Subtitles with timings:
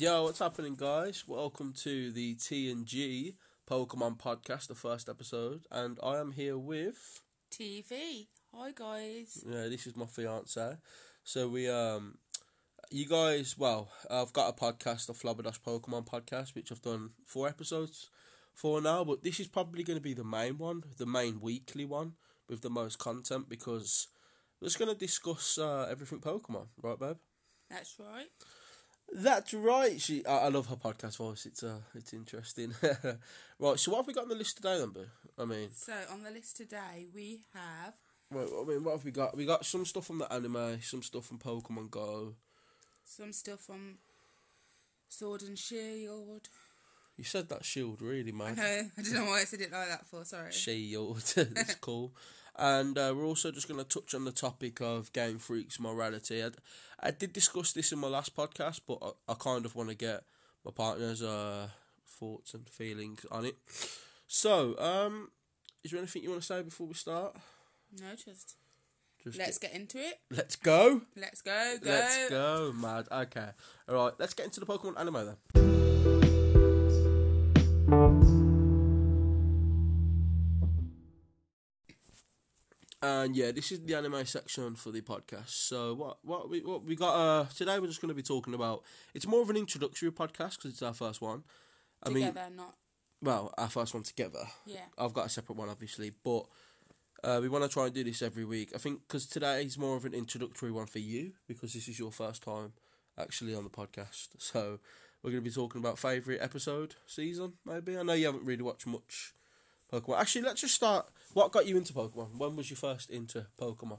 [0.00, 1.24] Yo, what's happening, guys?
[1.26, 3.34] Welcome to the T and G
[3.68, 7.20] Pokemon podcast, the first episode, and I am here with
[7.50, 8.28] TeeVee.
[8.54, 9.42] Hi guys.
[9.44, 10.76] yeah, this is my fiance.
[11.24, 12.18] So we um,
[12.92, 17.48] you guys, well, I've got a podcast, a Flobadosh Pokemon podcast, which I've done four
[17.48, 18.08] episodes
[18.54, 21.84] for now, but this is probably going to be the main one, the main weekly
[21.84, 22.12] one
[22.48, 24.06] with the most content because
[24.60, 27.16] we're just going to discuss uh, everything Pokemon, right, babe?
[27.68, 28.28] That's right.
[29.12, 30.00] That's right.
[30.00, 31.46] She, I, I love her podcast voice.
[31.46, 32.74] It's uh, it's interesting.
[33.58, 33.78] right.
[33.78, 35.06] So what have we got on the list today, then, Boo?
[35.38, 37.94] I mean, So on the list today we have
[38.30, 39.36] right, I mean, what have we got?
[39.36, 42.34] We got some stuff from the anime, some stuff from Pokemon Go.
[43.04, 43.98] some stuff from
[45.08, 46.48] Sword and Shield.
[47.16, 48.54] You said that shield, really, I man.
[48.56, 48.62] know.
[48.96, 50.24] I don't know why I said it like that for.
[50.24, 50.52] Sorry.
[50.52, 51.16] Shield.
[51.36, 52.12] it's cool.
[52.58, 56.42] And uh, we're also just going to touch on the topic of Game Freak's morality.
[56.42, 56.48] I,
[57.00, 59.94] I did discuss this in my last podcast, but I, I kind of want to
[59.94, 60.24] get
[60.64, 61.68] my partner's uh,
[62.06, 63.56] thoughts and feelings on it.
[64.26, 65.30] So, um,
[65.84, 67.36] is there anything you want to say before we start?
[68.00, 68.56] No, just
[69.22, 70.18] Just let's get into it.
[70.30, 71.02] let's go.
[71.16, 71.76] Let's go.
[71.82, 71.90] Go.
[71.90, 73.06] Let's go, mad.
[73.10, 73.48] Okay.
[73.88, 75.77] All right, let's get into the Pokemon anime then.
[83.00, 85.50] And yeah, this is the anime section for the podcast.
[85.50, 88.54] So what what we what we got uh today we're just going to be talking
[88.54, 88.82] about
[89.14, 91.44] it's more of an introductory podcast because it's our first one.
[92.02, 92.74] I mean, Together, not
[93.22, 94.44] well, our first one together.
[94.66, 94.86] yeah.
[94.96, 96.46] I've got a separate one, obviously, but
[97.24, 98.70] uh, we want to try and do this every week.
[98.74, 101.98] I think because today is more of an introductory one for you because this is
[101.98, 102.72] your first time
[103.18, 104.28] actually on the podcast.
[104.38, 104.78] So
[105.22, 107.98] we're going to be talking about favourite episode, season, maybe.
[107.98, 109.34] I know you haven't really watched much
[109.92, 110.20] Pokemon.
[110.20, 111.06] Actually, let's just start.
[111.34, 112.36] What got you into Pokemon?
[112.38, 113.98] When was you first into Pokemon?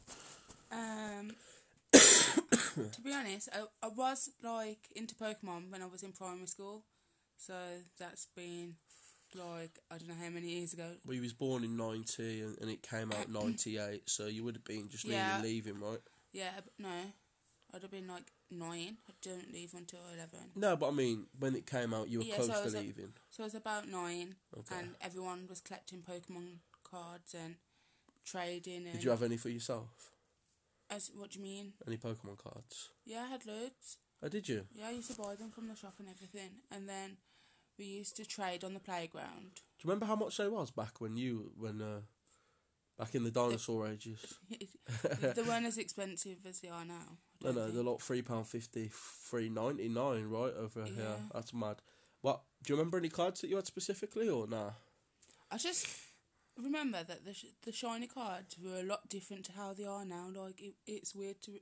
[0.72, 1.32] Um.
[1.92, 6.84] to be honest, I, I was like into Pokemon when I was in primary school,
[7.38, 7.54] so
[7.98, 8.76] that's been
[9.36, 10.92] like I don't know how many years ago.
[11.06, 14.56] Well, you was born in 90 and, and it came out 98, so you would
[14.56, 15.38] have been just Yeah.
[15.38, 16.00] nearly leaving, right?
[16.32, 16.90] Yeah, no,
[17.74, 18.98] I'd have been like nine.
[19.08, 20.52] I didn't leave until eleven.
[20.56, 22.74] No, but I mean, when it came out, you were Yeah, close so to was
[22.74, 23.14] a- leaving.
[23.30, 24.76] So I was about nine, Okay.
[24.78, 27.56] and everyone was collecting Pokemon cards and
[28.26, 28.86] trading.
[28.86, 30.12] And Did you have any for yourself?
[30.90, 31.74] As, what do you mean?
[31.86, 32.90] Any Pokemon cards?
[33.06, 33.98] Yeah, I had loads.
[34.24, 34.66] Oh, did you?
[34.74, 37.18] Yeah, I used to buy them from the shop and everything, and then
[37.78, 39.52] we used to trade on the playground.
[39.56, 42.02] Do you remember how much they was back when you when uh
[43.00, 44.20] back in the dinosaur ages?
[44.50, 47.18] they weren't as expensive as they are now.
[47.44, 47.74] I No, no, think.
[47.76, 51.16] they're like three pound fifty, three ninety nine, right over here.
[51.34, 51.78] That's mad.
[52.22, 52.42] What?
[52.64, 54.72] Do you remember any cards that you had specifically, or nah?
[55.50, 55.88] I just
[56.62, 60.06] remember that the sh- the shiny cards were a lot different to how they are
[60.06, 60.28] now.
[60.36, 61.60] Like it, it's weird to.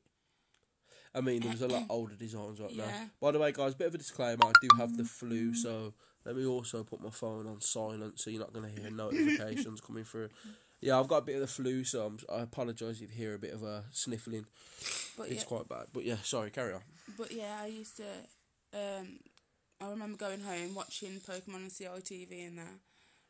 [1.14, 3.09] I mean, there was a lot older designs right now.
[3.22, 5.56] By the way, guys, bit of a disclaimer: I do have the flu, mm.
[5.56, 5.94] so
[6.25, 9.80] let me also put my phone on silent, so you're not going to hear notifications
[9.80, 10.30] coming through.
[10.80, 13.34] Yeah, I've got a bit of the flu, so I'm, I apologise if you hear
[13.34, 14.46] a bit of a sniffling.
[15.18, 16.82] But It's yeah, quite bad, but yeah, sorry, carry on.
[17.18, 18.04] but yeah, I used to.
[18.74, 19.20] Um,
[19.82, 22.80] I remember going home watching Pokemon on CITV and that.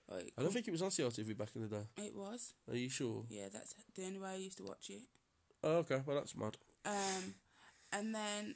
[0.09, 1.83] Like I don't think it was on CITV back in the day.
[1.97, 2.53] it was.
[2.69, 3.23] Are you sure?
[3.29, 5.03] Yeah, that's the only way I used to watch it.
[5.63, 6.57] Oh, okay, well that's mad.
[6.85, 7.35] Um,
[7.91, 8.55] and then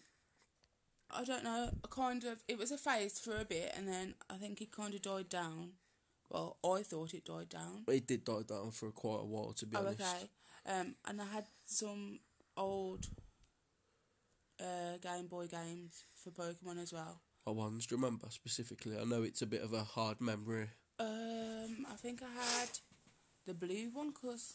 [1.09, 4.15] I don't know, a kind of it was a phase for a bit, and then
[4.29, 5.71] I think it kind of died down.
[6.31, 7.83] Well, I thought it died down.
[7.89, 9.99] It did die down for quite a while, to be Oh, honest.
[10.01, 10.29] okay.
[10.65, 12.19] Um, and I had some
[12.55, 13.05] old
[14.59, 17.19] uh, Game Boy games for Pokemon as well.
[17.43, 18.97] What ones do you remember specifically?
[18.97, 20.69] I know it's a bit of a hard memory.
[20.99, 22.69] Um, I think I had
[23.45, 24.53] the blue one, cause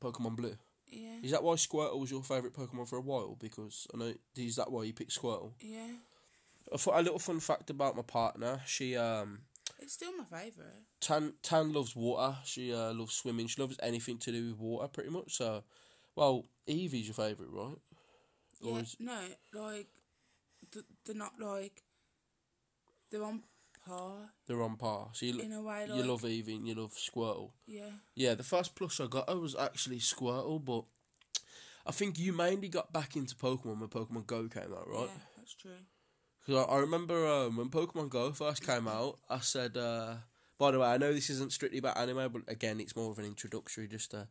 [0.00, 0.56] Pokemon Blue.
[0.88, 3.36] yeah, Is that why Squirtle was your favourite Pokemon for a while?
[3.40, 5.52] Because I know is that why you picked Squirtle?
[5.60, 5.92] yeah,
[6.74, 9.42] I thought a little fun fact about my partner: she um
[9.78, 10.84] it's still my favorite.
[11.00, 12.36] Tan Tan loves water.
[12.44, 13.46] She uh, loves swimming.
[13.48, 15.34] She loves anything to do with water, pretty much.
[15.36, 15.62] So,
[16.14, 17.76] well, Eevee's your favourite, right?
[18.60, 19.18] Yeah, is- no,
[19.54, 19.88] like
[20.72, 21.82] th- they're not like
[23.10, 23.42] they're on
[23.86, 25.10] par They're on par.
[25.12, 25.86] So you, in a way.
[25.86, 27.50] you love Eevee and you love Squirtle.
[27.66, 30.84] yeah, Yeah, the first plus I got I was actually Squirtle, but
[31.86, 35.06] I think you mainly got back into Pokemon when Pokemon Go came out, right?
[35.08, 35.70] yeah, that's true.
[36.46, 40.14] Because I, I remember um, when Pokemon Go first came out, I said, uh,
[40.58, 43.18] by the way, I know this isn't strictly about anime, but again, it's more of
[43.18, 44.24] an introductory, just uh,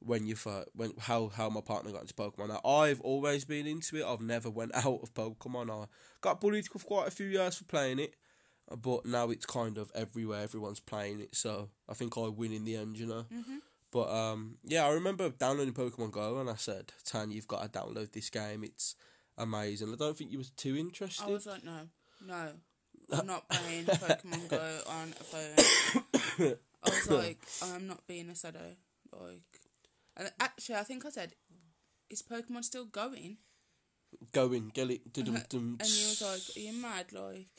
[0.00, 2.48] when you first, when how how my partner got into Pokemon.
[2.48, 4.04] Now, I've always been into it.
[4.04, 5.70] I've never went out of Pokemon.
[5.70, 5.86] I
[6.20, 8.14] got bullied for quite a few years for playing it,
[8.82, 10.42] but now it's kind of everywhere.
[10.42, 13.24] Everyone's playing it, so I think I win in the end, you know.
[13.32, 13.60] Mhm.
[13.90, 17.78] But um, yeah, I remember downloading Pokemon Go, and I said, "Tan, you've got to
[17.80, 18.64] download this game.
[18.64, 18.96] It's
[19.38, 21.24] amazing." I don't think you was too interested.
[21.24, 21.88] I was like, no,
[22.26, 22.34] No,
[23.12, 26.56] uh, I'm not playing Pokemon Go on a phone.
[26.82, 28.76] I was like, I'm not being a shadow.
[29.12, 29.60] Like,
[30.16, 31.34] and actually, I think I said,
[32.10, 33.38] is Pokemon still going?
[34.32, 35.76] Going, get it, dum dum.
[35.80, 37.12] And he was like, Are you mad?
[37.12, 37.50] Like,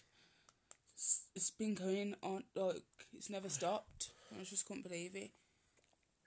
[0.93, 2.83] it's- it's been going on, like,
[3.13, 4.09] it's never stopped.
[4.39, 5.31] I just couldn't believe it.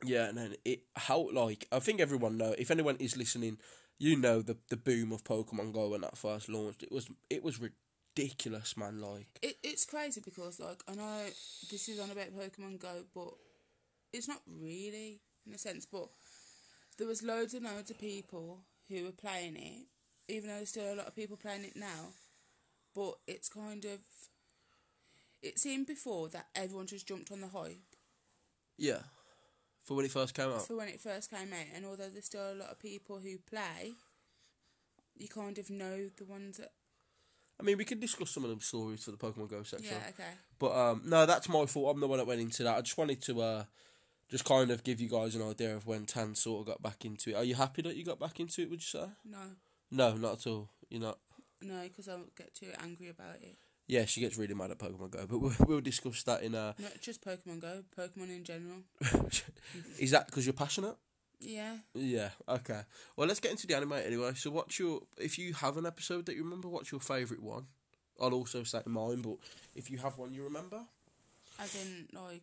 [0.05, 3.59] Yeah, and then it how like I think everyone know if anyone is listening,
[3.99, 6.83] you know the the boom of Pokemon Go when that first launched.
[6.83, 9.00] It was it was ridiculous, man.
[9.00, 11.25] Like It, it's crazy because, like, I know
[11.71, 13.35] this is on about Pokemon Go, but
[14.12, 16.09] it's not really, in a sense, but
[16.97, 19.87] there was loads and loads of people who were playing it,
[20.33, 22.12] even though there's still a lot of people playing it now.
[22.94, 24.01] But it's kind of.
[25.41, 27.89] It seemed before that everyone just jumped on the hype
[28.79, 29.03] yeah,
[29.88, 30.67] for when it first came out.
[30.67, 33.38] for when it first came out, and although there's still a lot of people who
[33.38, 33.94] play,
[35.17, 36.69] you kind of know the ones that.
[37.58, 39.88] I mean, we could discuss some of them stories for the Pokemon Go section.
[39.90, 40.31] Yeah, okay.
[40.61, 41.93] But um, no, that's my fault.
[41.94, 42.76] I'm the one that went into that.
[42.76, 43.64] I just wanted to uh,
[44.31, 47.05] just kind of give you guys an idea of when Tan sort of got back
[47.05, 47.34] into it.
[47.34, 48.70] Are you happy that you got back into it?
[48.70, 49.06] Would you say?
[49.25, 49.38] No,
[49.91, 50.69] No, not at all.
[50.88, 51.19] You're not.
[51.62, 53.56] no, because I'll get too angry about it.
[53.88, 56.75] Yeah, she gets really mad at Pokemon Go, but we'll, we'll discuss that in a.
[56.79, 58.82] Not just Pokemon Go, Pokemon in general.
[59.99, 60.94] is that because you're passionate?
[61.40, 61.76] Yeah.
[61.94, 62.31] Yeah.
[62.49, 62.82] Okay.
[63.17, 64.32] Well, let's get into the anime anyway.
[64.35, 66.69] So, what's your if you have an episode that you remember?
[66.69, 67.67] What's your favourite one?
[68.20, 69.37] I'll also say mine, but
[69.75, 70.81] if you have one you remember,
[71.61, 72.43] As in, like,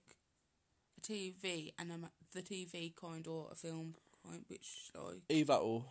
[0.97, 1.95] a TV and a,
[2.33, 3.95] the TV kind or a film
[4.25, 5.83] kind, which, like, either or,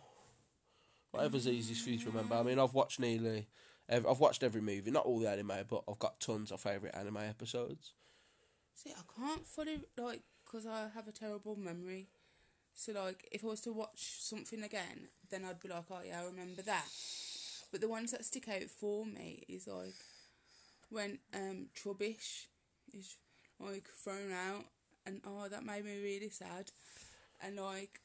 [1.11, 2.35] whatever's easiest for you to remember.
[2.35, 2.45] I mm.
[2.47, 3.47] mean, I've watched nearly,
[3.89, 6.95] ev- I've watched every movie, not all the anime, but I've got tons of favourite
[6.95, 7.93] anime episodes.
[8.73, 12.07] see, I can't fully, like, because I have a terrible memory.
[12.73, 16.21] So, like, if I was to watch something again, then I'd be like, oh, yeah,
[16.21, 16.85] I remember that.
[17.71, 19.95] But the ones that stick out for me is, like,
[20.89, 22.47] when um Trubbish
[22.93, 23.17] is,
[23.59, 24.65] like, thrown out,
[25.05, 26.71] and, oh, that made me really sad.
[27.43, 28.01] And, like,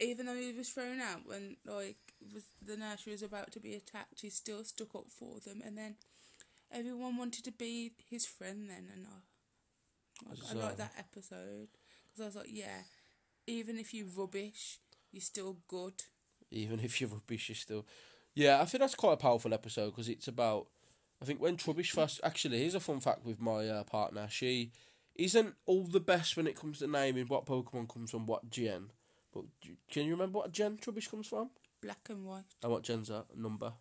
[0.00, 3.74] even though he was thrown out when like was the nursery was about to be
[3.74, 5.96] attacked, he still stuck up for them, and then
[6.70, 8.68] everyone wanted to be his friend.
[8.70, 11.68] Then, and I, like, I So- like that episode
[12.04, 12.82] because I was like, yeah,
[13.46, 14.78] even if you rubbish,
[15.10, 16.02] you're still good.
[16.50, 17.86] Even if you're rubbish, you're still.
[18.34, 20.68] Yeah, I think that's quite a powerful episode because it's about.
[21.22, 22.20] I think when Trubbish first.
[22.22, 24.26] Actually, here's a fun fact with my uh, partner.
[24.28, 24.72] She
[25.14, 28.90] isn't all the best when it comes to naming what Pokemon comes from what gen.
[29.32, 29.44] But
[29.90, 31.50] can you remember what gen Trubbish comes from?
[31.84, 32.44] Black and white.
[32.62, 33.72] And what gen's that number?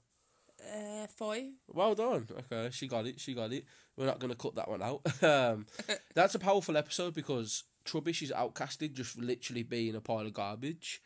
[0.62, 1.44] Uh, five.
[1.68, 2.28] Well done.
[2.52, 3.20] Okay, she got it.
[3.20, 3.66] She got it.
[3.98, 5.02] We're not going to cut that one out.
[5.24, 5.66] um,
[6.16, 11.02] that's a powerful episode because Trubbish is outcasted, just literally being a pile of garbage,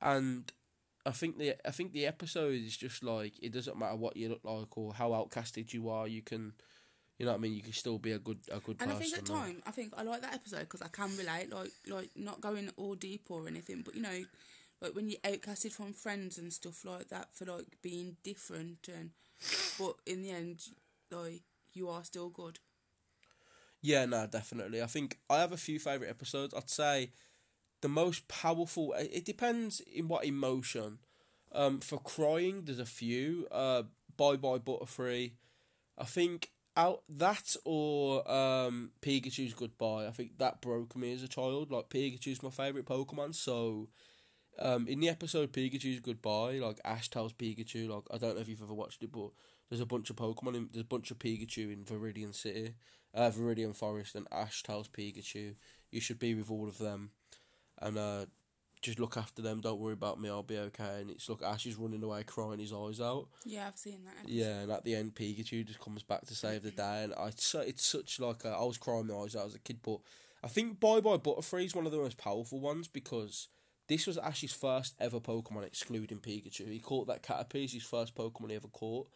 [0.00, 0.50] and
[1.04, 4.28] I think the I think the episode is just like it doesn't matter what you
[4.28, 6.06] look like or how outcasted you are.
[6.06, 6.52] You can,
[7.18, 7.54] you know what I mean.
[7.54, 8.92] You can still be a good a good And person.
[8.92, 11.52] I think at like- time, I think I like that episode because I can relate,
[11.52, 14.22] like like not going all deep or anything, but you know,
[14.80, 19.10] like when you're outcasted from friends and stuff like that for like being different, and
[19.78, 20.62] but in the end,
[21.10, 21.42] like
[21.72, 22.58] you are still good.
[23.82, 24.82] Yeah, no, definitely.
[24.82, 26.54] I think I have a few favorite episodes.
[26.54, 27.12] I'd say
[27.80, 28.94] the most powerful.
[28.98, 30.98] It depends in what emotion.
[31.52, 33.46] Um, for crying, there's a few.
[33.50, 33.84] Uh,
[34.16, 35.32] Bye Bye Butterfree.
[35.98, 40.06] I think out that or um Pikachu's Goodbye.
[40.06, 41.70] I think that broke me as a child.
[41.70, 43.88] Like Pikachu's my favorite Pokemon, so.
[44.58, 48.48] Um, in the episode Pikachu's Goodbye, like Ash tells Pikachu, like I don't know if
[48.48, 49.30] you've ever watched it, but
[49.68, 50.56] there's a bunch of Pokemon.
[50.56, 52.74] In, there's a bunch of Pikachu in Viridian City,
[53.14, 55.54] uh, Viridian Forest, and Ash tells Pikachu,
[55.90, 57.12] "You should be with all of them,
[57.80, 58.26] and uh,
[58.82, 59.60] just look after them.
[59.60, 60.28] Don't worry about me.
[60.28, 63.28] I'll be okay." And it's look, Ash is running away, crying his eyes out.
[63.46, 64.14] Yeah, I've seen that.
[64.20, 64.32] Episode.
[64.32, 67.28] Yeah, and at the end, Pikachu just comes back to save the day, and I
[67.28, 70.00] it's it's such like a, I was crying my eyes out as a kid, but
[70.42, 73.48] I think Bye Bye Butterfree is one of the most powerful ones because
[73.90, 76.70] this was Ash's first ever Pokemon, excluding Pikachu.
[76.70, 79.08] He caught that Caterpie, his first Pokemon he ever caught,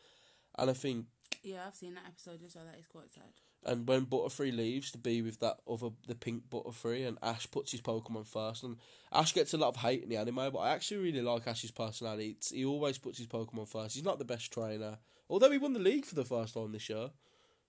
[0.58, 1.06] and I think
[1.42, 2.64] yeah, I've seen that episode as well.
[2.66, 3.32] That is quite sad.
[3.66, 7.72] and when Butterfree leaves to be with that other the pink Butterfree, and Ash puts
[7.72, 8.76] his Pokemon first, and
[9.12, 11.70] Ash gets a lot of hate in the anime, but I actually really like Ash's
[11.70, 12.30] personality.
[12.36, 13.94] It's, he always puts his Pokemon first.
[13.94, 14.98] He's not the best trainer,
[15.30, 17.10] although he won the league for the first time this year.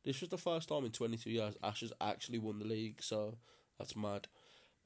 [0.03, 3.01] This was the first time in twenty two years Ash has actually won the league,
[3.01, 3.37] so
[3.77, 4.27] that's mad.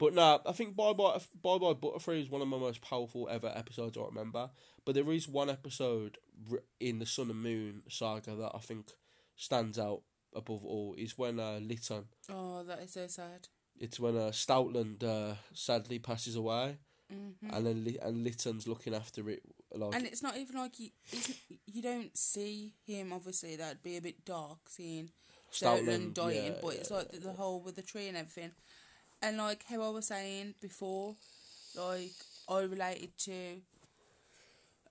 [0.00, 3.28] But nah, I think Bye Bye Bye Bye Butterfree is one of my most powerful
[3.30, 4.50] ever episodes I remember.
[4.84, 6.16] But there is one episode
[6.80, 8.92] in the Sun and Moon saga that I think
[9.36, 10.00] stands out
[10.34, 10.94] above all.
[10.96, 12.04] Is when uh, Litten.
[12.32, 13.48] Oh, that is so sad.
[13.78, 16.78] It's when uh, Stoutland uh, sadly passes away,
[17.12, 17.52] Mm-hmm.
[17.54, 19.42] and then and Litten's looking after it.
[19.74, 20.90] like And it's not even like you,
[21.66, 23.12] you don't see him.
[23.12, 25.10] Obviously, that'd be a bit dark seeing
[25.52, 26.44] Stoutland dying.
[26.52, 28.52] yeah, but it's yeah, like the, the whole with the tree and everything.
[29.22, 31.16] And like how I was saying before,
[31.76, 32.12] like
[32.48, 33.60] I related to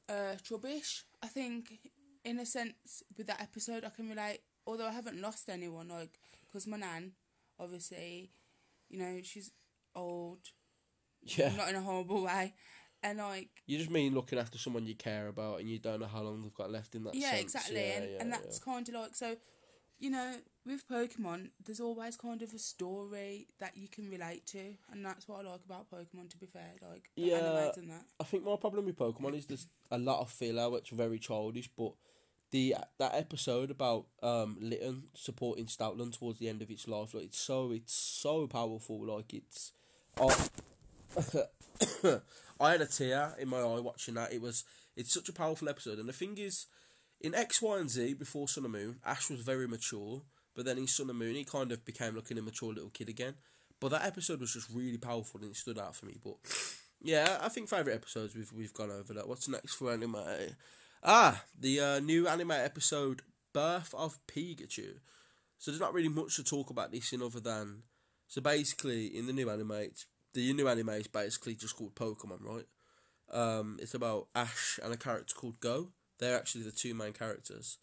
[0.07, 1.03] uh Trubbish.
[1.21, 1.79] I think
[2.23, 4.39] in a sense with that episode I can relate.
[4.67, 7.13] Although I haven't lost anyone, like because my nan,
[7.59, 8.31] obviously,
[8.89, 9.51] you know she's
[9.95, 10.39] old,
[11.23, 11.51] yeah.
[11.55, 12.53] not in a horrible way,
[13.01, 16.07] and like You just mean looking after someone you care about, and you don't know
[16.07, 17.15] how long they've got left in that.
[17.15, 17.41] yeah, sense.
[17.41, 19.35] exactly, Yeah, and yeah, and that's kind of like so.
[19.99, 24.75] You know, with Pokemon, there's always kind of a story that you can relate to,
[24.91, 26.29] and that's what I like about Pokemon.
[26.29, 27.71] To be fair, like Yeah.
[27.75, 28.05] and that.
[28.19, 31.19] I think my problem with Pokemon is there's a lot of filler, which is very
[31.19, 31.69] childish.
[31.77, 31.93] But
[32.51, 37.25] the that episode about um Litten supporting Stoutland towards the end of its life, like
[37.25, 39.05] it's so it's so powerful.
[39.05, 39.73] Like it's,
[40.17, 40.33] I,
[42.59, 44.31] I had a tear in my eye watching that.
[44.31, 44.63] It was
[44.95, 46.67] it's such a powerful episode, and the thing is,
[47.21, 50.21] in X, Y, and Z before Sun and Moon, Ash was very mature,
[50.55, 53.09] but then in Sun and Moon, he kind of became like an immature little kid
[53.09, 53.35] again.
[53.79, 56.17] But that episode was just really powerful and it stood out for me.
[56.21, 56.35] But
[57.01, 59.27] yeah, I think favourite episodes we've we've gone over that.
[59.27, 60.17] What's next for anime?
[61.01, 63.21] Ah, the uh, new anime episode,
[63.53, 64.99] Birth of Pikachu.
[65.57, 67.83] So there's not really much to talk about this in other than
[68.27, 69.89] so basically in the new anime,
[70.33, 72.67] the new anime is basically just called Pokemon, right?
[73.31, 75.89] Um, it's about Ash and a character called Go.
[76.19, 77.77] They're actually the two main characters.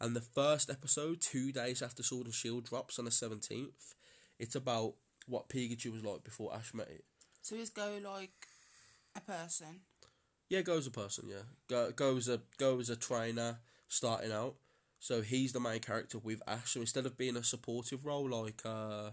[0.00, 3.94] And the first episode, two days after Sword and Shield drops on the seventeenth,
[4.38, 4.94] it's about
[5.26, 7.04] what Pikachu was like before Ash met it.
[7.42, 8.46] So he's Go like
[9.14, 9.80] a person?
[10.48, 11.26] Yeah, Go's a person.
[11.28, 14.54] Yeah, Go Go's a Go as a trainer starting out.
[14.98, 16.72] So he's the main character with Ash.
[16.72, 19.10] So instead of being a supportive role like uh,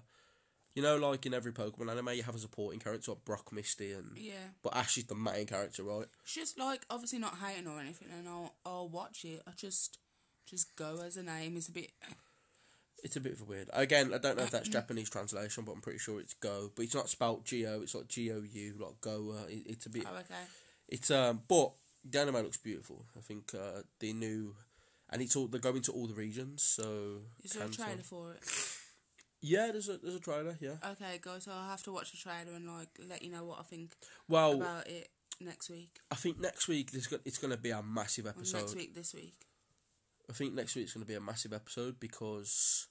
[0.77, 3.93] you know, like in every Pokemon anime, you have a supporting character like Brock, Misty,
[3.93, 4.49] and Yeah.
[4.61, 6.05] but Ash is the main character, right?
[6.21, 9.41] It's just like obviously not hating or anything, and I'll I'll watch it.
[9.47, 9.97] I just
[10.45, 11.89] just Go as a name is a bit.
[13.03, 13.71] It's a bit of a weird.
[13.73, 16.71] Again, I don't know if that's Japanese translation, but I'm pretty sure it's Go.
[16.75, 17.81] But it's not spelt G O.
[17.81, 19.33] It's like G O U, like Go.
[19.35, 20.03] Uh, it, it's a bit.
[20.05, 20.43] Oh, okay.
[20.87, 21.71] It's um, but
[22.07, 23.03] the anime looks beautiful.
[23.17, 24.55] I think uh, the new,
[25.09, 26.61] and it's all they're going to all the regions.
[26.61, 28.43] So Is there a trailer for it?
[29.47, 30.57] Yeah, there's a there's a trailer.
[30.59, 30.75] Yeah.
[30.91, 31.39] Okay, go.
[31.39, 33.91] So I'll have to watch the trailer and like let you know what I think
[34.27, 35.99] Well, about it next week.
[36.11, 38.57] I think next week there's go- it's going to be a massive Or episode.
[38.59, 39.35] next week, this week.
[40.29, 42.87] I think next week's going to be a massive episode because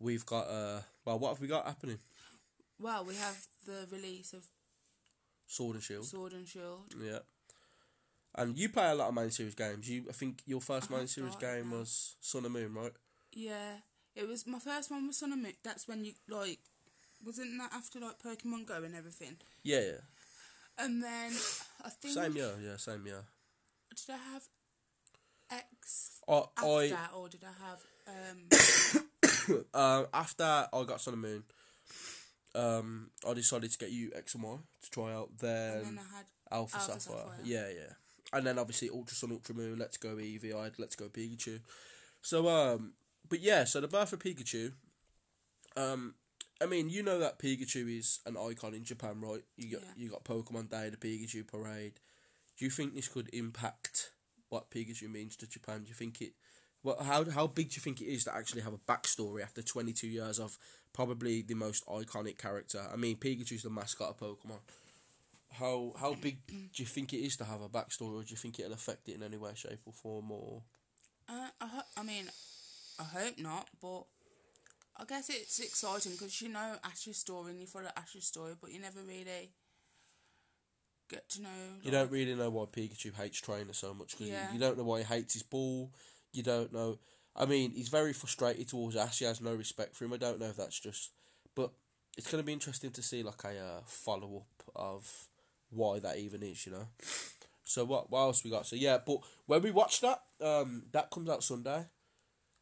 [0.00, 1.98] we've got uh well what have we got happening?
[2.78, 4.44] Well, we have the release of
[5.46, 6.04] Sword and Shield.
[6.04, 6.92] Sword and Shield.
[7.00, 7.20] Yeah.
[8.34, 9.88] And you play a lot of main series games.
[9.88, 12.92] You, I think your first I main series game was Sun and Moon, right?
[13.32, 13.76] Yeah,
[14.16, 15.52] it was my first one was Sun and Moon.
[15.62, 16.58] That's when you like,
[17.24, 19.36] wasn't that after like Pokemon Go and everything?
[19.62, 20.00] Yeah, yeah.
[20.78, 21.32] And then
[21.84, 23.24] I think Same year, yeah, same year.
[23.90, 24.42] did I have
[25.50, 27.80] X I, after I or did I have
[29.48, 29.64] um?
[29.74, 31.44] uh, after I got Sun and Moon,
[32.54, 35.30] um, I decided to get you X and Y to try out.
[35.38, 37.18] Then, and then I had Alpha, Alpha Sapphire.
[37.18, 37.40] Sapphire.
[37.44, 37.92] Yeah, yeah.
[38.32, 41.60] And then obviously Ultra Sun, Ultra Moon, Let's Go Eevee, I had Let's Go Pikachu.
[42.22, 42.94] So um
[43.28, 44.72] but yeah, so the birth of Pikachu,
[45.76, 46.14] um
[46.60, 49.42] I mean, you know that Pikachu is an icon in Japan, right?
[49.56, 49.92] You got Yeah.
[49.96, 52.00] you got Pokemon Day, the Pikachu parade.
[52.56, 54.12] Do you think this could impact
[54.48, 55.82] what Pikachu means to Japan?
[55.84, 56.32] Do you think it
[56.82, 59.62] Well, how how big do you think it is to actually have a backstory after
[59.62, 60.58] twenty two years of
[60.92, 62.86] probably the most iconic character?
[62.92, 64.60] I mean Pikachu's the mascot of Pokemon.
[65.52, 68.36] How how big do you think it is to have a backstory, or do you
[68.36, 70.30] think it'll affect it in any way, shape, or form?
[70.30, 70.62] Or
[71.28, 72.26] Uh, I, I mean,
[72.98, 74.04] I hope not, but
[74.98, 78.72] I guess it's exciting because you know Ash's story and you follow Ash's story, but
[78.72, 79.50] you never really
[81.08, 81.48] get to know.
[81.82, 84.52] you don't really know why Pikachu hates Trainer so much because Yeah.
[84.52, 85.92] you don't know why he hates his ball.
[86.32, 86.98] You don't know.
[87.34, 89.18] I mean, he's very frustrated towards Ash.
[89.18, 90.12] He has no respect for him.
[90.14, 91.10] I don't know if that's just,
[91.54, 91.70] but
[92.16, 95.28] it's going to be interesting to see like a uh, follow up of
[95.70, 96.66] why that even is.
[96.66, 96.88] You know.
[97.62, 98.10] So what?
[98.10, 98.66] What else we got?
[98.66, 101.84] So yeah, but when we watch that, um, that comes out Sunday.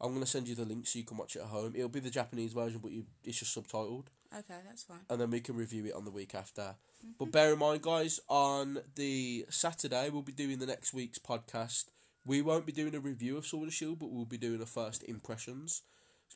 [0.04, 1.72] I'm gonna send you the link so you can watch it at home.
[1.74, 4.06] It'll be the Japanese version, but you it's just subtitled.
[4.36, 4.98] Okay, that's fine.
[5.08, 6.62] and then we can review it on the week after.
[6.62, 7.12] Mm-hmm.
[7.18, 11.84] But bear in mind, guys, on the Saturday we'll be doing the next week's podcast.
[12.26, 14.66] We won't be doing a review of Sword and Shield, but we'll be doing a
[14.66, 15.82] first impressions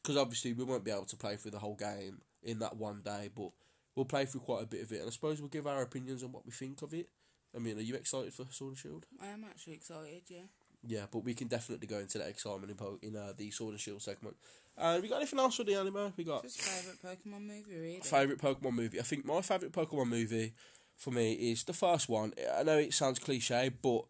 [0.00, 3.02] because obviously we won't be able to play through the whole game in that one
[3.04, 3.50] day, but
[3.94, 6.22] we'll play through quite a bit of it, and I suppose we'll give our opinions
[6.22, 7.08] on what we think of it.
[7.54, 9.06] I mean, are you excited for Sword and Shield?
[9.20, 10.22] I am actually excited.
[10.28, 10.46] Yeah.
[10.86, 13.72] Yeah, but we can definitely go into that excitement in, po- in uh, the Sword
[13.72, 14.36] and Shield segment.
[14.76, 16.12] Uh, we got anything else for the anime?
[16.16, 18.00] We got Just favourite Pokemon movie, really.
[18.00, 19.00] Favorite Pokemon movie.
[19.00, 20.54] I think my favorite Pokemon movie
[20.96, 22.32] for me is the first one.
[22.56, 24.04] I know it sounds cliche, but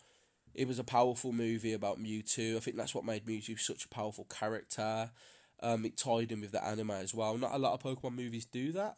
[0.55, 2.57] it was a powerful movie about Mewtwo.
[2.57, 5.11] I think that's what made Mewtwo such a powerful character.
[5.61, 7.37] Um, it tied in with the anime as well.
[7.39, 8.97] Not a lot of Pokemon movies do that.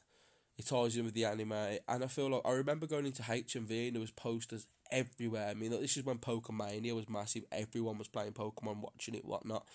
[0.58, 3.86] It ties in with the anime, and I feel like I remember going into HMV
[3.86, 5.48] and there was posters everywhere.
[5.48, 7.44] I mean, like, this is when Pokemania was massive.
[7.52, 9.66] Everyone was playing Pokemon, watching it, whatnot.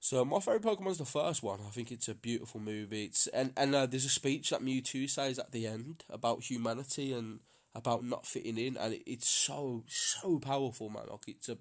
[0.00, 1.60] So my favorite Pokemon is the first one.
[1.66, 3.04] I think it's a beautiful movie.
[3.04, 7.14] It's and and uh, there's a speech that Mewtwo says at the end about humanity
[7.14, 7.40] and
[7.74, 11.04] about not fitting in, and it, it's so so powerful, man.
[11.10, 11.56] Like it's a,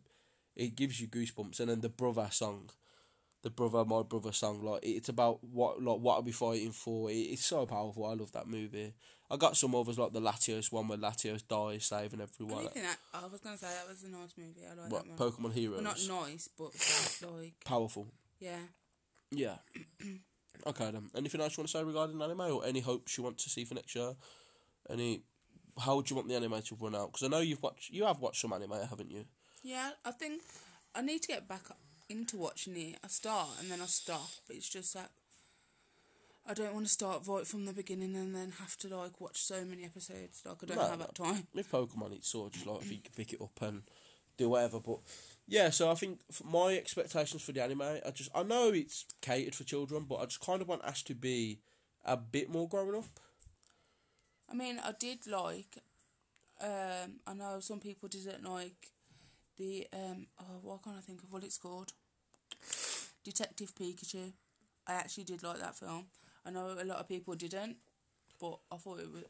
[0.58, 1.62] it gives you goosebumps.
[1.62, 2.70] And then the brother song,
[3.44, 7.12] the brother my brother song, like it's about what like what are we fighting for?
[7.12, 8.06] It, it's so powerful.
[8.06, 8.94] I love that movie.
[9.30, 12.60] I got some others like the Latios one where Latios dies saving everyone.
[12.60, 14.62] Anything that, I was gonna say that was a nice movie.
[14.66, 15.32] I like What that one.
[15.32, 15.84] Pokemon Heroes?
[15.84, 18.08] Well, not nice, but like powerful.
[18.40, 18.60] yeah.
[19.32, 19.56] Yeah.
[20.68, 21.10] okay then.
[21.16, 23.66] Anything else you want to say regarding anime, or any hopes you want to see
[23.66, 24.14] for next year?
[24.90, 25.24] Any?
[25.80, 27.12] How would you want the anime to run out?
[27.12, 29.26] Because I know you've watched, you have watched some anime, haven't you?
[29.64, 30.44] Yeah, I think
[30.94, 31.64] I need to get back
[32.14, 32.98] into watching it.
[33.04, 34.30] I start and then I stop.
[34.48, 35.12] But it's just that
[36.48, 39.38] I don't want to start right from the beginning and then have to like watch
[39.42, 40.42] so many episodes.
[40.46, 41.48] Like I don't No, have that time.
[41.54, 43.84] With Pokemon, it's sort of just like if you can pick it up and
[44.38, 44.80] do whatever.
[44.80, 45.00] But
[45.48, 49.56] yeah, so I think my expectations for the anime, I just I know it's catered
[49.56, 51.60] for children, but I just kind of want Ash to be
[52.04, 53.20] a bit more grown up.
[54.50, 55.78] I mean, I did like.
[56.62, 58.92] Um, I know some people didn't like
[59.58, 60.28] the um.
[60.40, 61.94] Oh, what can't I think of what it's called?
[63.24, 64.34] Detective Pikachu.
[64.88, 66.06] I actually did like that film.
[66.46, 67.78] I know a lot of people didn't,
[68.40, 69.24] but I thought it was.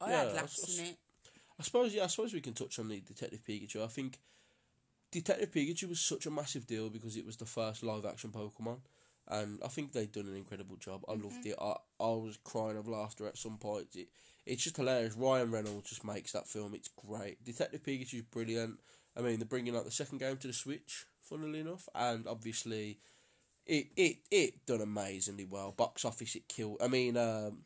[0.00, 0.96] I Yeah, had laughs in it.
[1.58, 3.84] I suppose yeah, I suppose we can touch on the Detective Pikachu.
[3.84, 4.18] I think
[5.10, 8.78] Detective Pikachu was such a massive deal because it was the first live action Pokemon.
[9.28, 11.04] And I think they've done an incredible job.
[11.08, 11.50] I loved mm-hmm.
[11.50, 11.56] it.
[11.60, 13.94] I, I was crying of laughter at some points.
[13.94, 14.08] It,
[14.46, 15.14] it's just hilarious.
[15.14, 16.74] Ryan Reynolds just makes that film.
[16.74, 17.44] It's great.
[17.44, 18.80] Detective Pikachu's brilliant.
[19.16, 22.98] I mean, they're bringing out the second game to the Switch, funnily enough, and obviously,
[23.66, 25.72] it it it done amazingly well.
[25.72, 26.78] Box office, it killed.
[26.82, 27.58] I mean, um,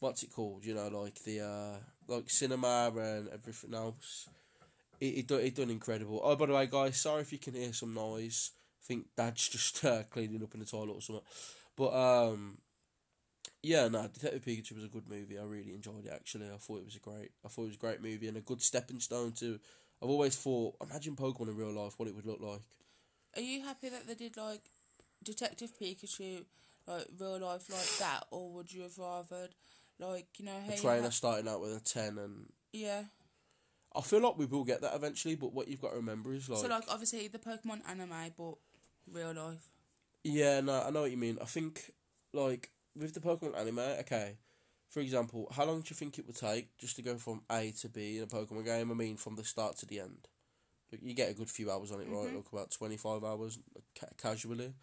[0.00, 0.64] what's it called?
[0.64, 4.28] You know, like the uh, like cinema and everything else.
[5.00, 6.20] It it done, it done incredible.
[6.22, 8.52] Oh, by the way, guys, sorry if you can hear some noise.
[8.82, 11.24] I think Dad's just uh, cleaning up in the toilet or something.
[11.76, 12.58] But um,
[13.62, 15.38] yeah, no, Detective Pikachu was a good movie.
[15.38, 16.12] I really enjoyed it.
[16.14, 17.30] Actually, I thought it was a great.
[17.44, 19.58] I thought it was a great movie and a good stepping stone to.
[20.02, 22.60] I've always thought, imagine Pokemon in real life, what it would look like.
[23.36, 24.62] Are you happy that they did like
[25.22, 26.44] Detective Pikachu,
[26.86, 29.48] like real life like that, or would you have rather
[29.98, 33.04] like you know how A trainer ha- starting out with a ten, and yeah.
[33.96, 35.36] I feel like we will get that eventually.
[35.36, 38.54] But what you've got to remember is like, so like obviously the Pokemon anime, but
[39.10, 39.68] real life.
[40.24, 41.38] Yeah, no, I know what you mean.
[41.40, 41.92] I think,
[42.32, 44.38] like, with the Pokemon anime, okay,
[44.88, 47.72] for example, how long do you think it would take just to go from A
[47.80, 48.90] to B in a Pokemon game?
[48.90, 50.28] I mean, from the start to the end.
[51.02, 52.28] You get a good few hours on it, right?
[52.30, 52.36] Mhm.
[52.36, 53.58] Like, about 25 hours
[53.98, 54.74] ca- casually.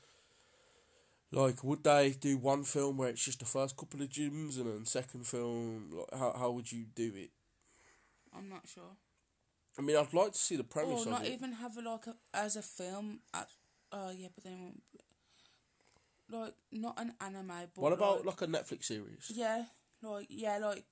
[1.31, 4.67] Like, would they do one film where it's just the first couple of gyms and
[4.67, 5.91] then second film?
[5.91, 7.31] Like, how, how would you do it?
[8.35, 8.97] I'm not sure.
[9.79, 11.31] I mean, I'd like to see the premise Or not it.
[11.33, 13.21] even have a like a, as a film.
[13.33, 13.47] At,
[13.93, 14.99] oh yeah, but then it won't be-
[16.37, 17.47] like not an anime.
[17.73, 19.31] But what about, like, like, a Netflix series?
[19.33, 19.65] yeah,
[20.01, 20.83] like yeah, like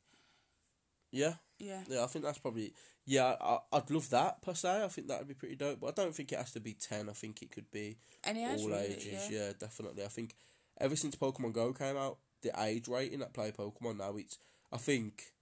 [1.12, 1.34] Yeah?
[1.60, 1.84] yeah.
[1.89, 2.73] Yeah, I think that's probably
[3.10, 3.36] yeah.
[3.41, 4.84] I, I'd love that per se.
[4.84, 5.80] I think that'd be pretty dope.
[5.82, 7.10] But I don't think it has to be ten.
[7.10, 9.28] I think it could be Any age, all really, ages.
[9.32, 9.48] yeah.
[9.48, 9.52] Yeah.
[9.60, 10.04] definitely.
[10.04, 10.36] I think
[10.80, 14.38] ever since Pokemon Go came out, the age rating that play Pokemon now it's.
[14.72, 15.34] I think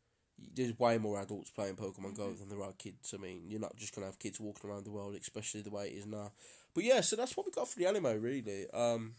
[0.55, 2.39] there's way more adults playing Pokemon Go Mm-hmm.
[2.39, 3.13] than there are kids.
[3.13, 5.87] I mean, you're not just gonna have kids walking around the world, especially the way
[5.87, 6.31] it is now.
[6.73, 8.67] But yeah, so that's what we got for the anime, really.
[8.71, 9.15] Um,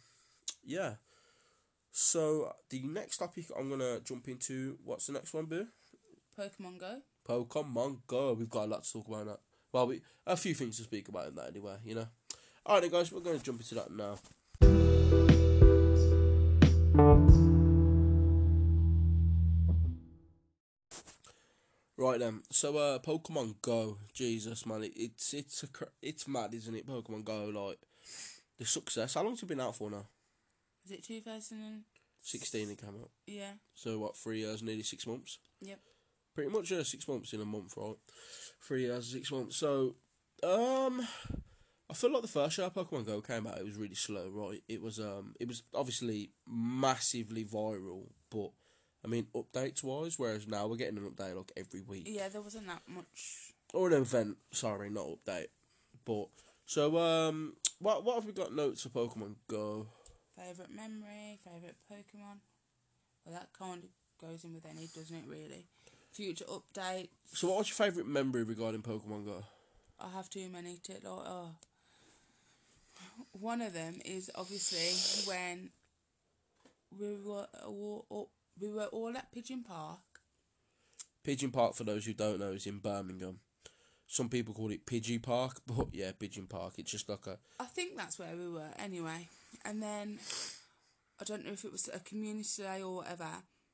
[0.65, 0.95] yeah.
[1.91, 4.79] So the next topic I'm gonna jump into.
[4.85, 5.67] What's the next one, Boo?
[6.39, 7.01] Pokemon Go.
[7.29, 8.33] Pokemon Go.
[8.35, 9.41] We've got a lot to talk about that.
[9.73, 11.77] Well, we a few things to speak about in that anyway.
[11.85, 12.09] You know.
[12.64, 13.12] All right, then, guys.
[13.12, 14.19] We're going to jump into that now.
[21.97, 22.43] Right then.
[22.51, 23.99] So, uh, Pokemon Go.
[24.14, 26.87] Jesus, man, it, it's it's a cr- it's mad, isn't it?
[26.87, 27.79] Pokemon Go, like
[28.57, 29.14] the success.
[29.14, 30.07] How long's it been out for now?
[30.85, 31.83] Is it two thousand and
[32.21, 32.71] Sixteen.
[32.71, 33.11] It came out.
[33.27, 33.53] yeah?
[33.75, 34.17] So what?
[34.17, 35.38] Three years, nearly six months.
[35.61, 35.81] Yep.
[36.38, 37.96] Pretty much uh, six months in a month, right?
[38.62, 39.57] Three years, six months.
[39.57, 39.96] So,
[40.44, 41.05] um,
[41.90, 44.62] I feel like the first year Pokemon Go came out, it was really slow, right?
[44.68, 48.53] It was um, it was obviously massively viral, but
[49.05, 52.40] I mean updates wise, whereas now we're getting an update like every week Yeah, there
[52.40, 53.53] wasn't that much.
[53.74, 54.37] or an event.
[54.53, 55.48] Sorry, not update.
[56.05, 56.29] But
[56.66, 59.88] so um, what what have we got notes for Pokemon Go?
[60.37, 62.38] Favorite memory, favorite Pokemon.
[63.24, 65.27] Well, that kind of goes in with any, doesn't it?
[65.27, 65.66] Really.
[66.12, 67.09] Future update.
[67.33, 69.44] So what was your favourite memory regarding Pokemon Go?
[70.01, 71.03] I have too many to like.
[71.05, 71.51] Oh.
[73.33, 75.71] One of them is obviously when
[76.99, 80.01] we were all, all we were all at Pigeon Park.
[81.23, 83.40] Pigeon Park, for those who don't know, is in Birmingham.
[84.07, 86.75] Some people call it Pidgey Park, but yeah, Pigeon Park.
[86.79, 89.29] It's just like a I think that's where we were anyway.
[89.64, 90.18] And then
[91.21, 93.29] I don't know if it was a community day or whatever.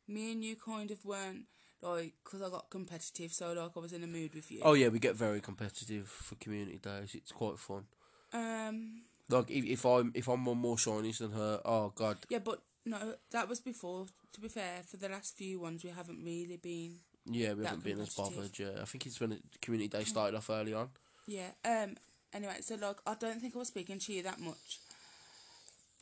[0.09, 1.45] Me and you kind of weren't
[1.85, 4.61] like because I got competitive, so like I was in a mood with you.
[4.63, 7.15] oh yeah, we get very competitive for community days.
[7.15, 7.85] It's quite fun.
[8.33, 9.03] Um.
[9.31, 12.61] Like if, if I'm if I'm on more shinies than her, oh god, Yeah, but
[12.85, 14.07] no, that was before.
[14.33, 16.97] To be fair, for the last few ones, we haven't really been.
[17.25, 18.59] yeah, we haven't been as bothered.
[18.59, 20.89] Yeah, I think it's when community day started off early on.
[21.27, 21.51] Yeah.
[21.65, 21.97] Um.
[22.35, 24.81] Anyway, so like I don't think I was speaking to you that much,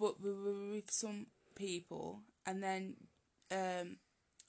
[0.00, 2.94] but we were with some people, and then
[3.52, 3.98] um,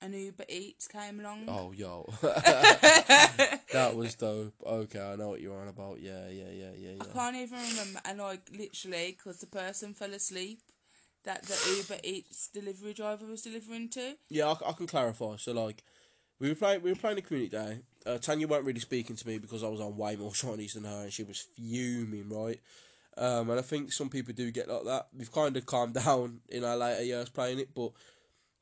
[0.04, 1.46] an Uber Eats came along.
[1.48, 4.54] Oh yo, that was dope.
[4.66, 6.00] Okay, I know what you're on about.
[6.02, 10.14] Yeah, yeah, yeah, yeah, I can't even remember, and like literally, because the person fell
[10.14, 10.60] asleep
[11.24, 14.16] that the Uber Eats delivery driver was delivering to.
[14.30, 15.38] Yeah, I, I can clarify.
[15.38, 15.84] So like,
[16.40, 17.80] we were playing we were playing the community day.
[18.06, 20.84] Uh, Tanya weren't really speaking to me because I was on way more shinies than
[20.84, 22.60] her, and she was fuming, right?
[23.16, 25.08] Um, and I think some people do get like that.
[25.18, 27.92] We've kind of calmed down in our later years playing it, but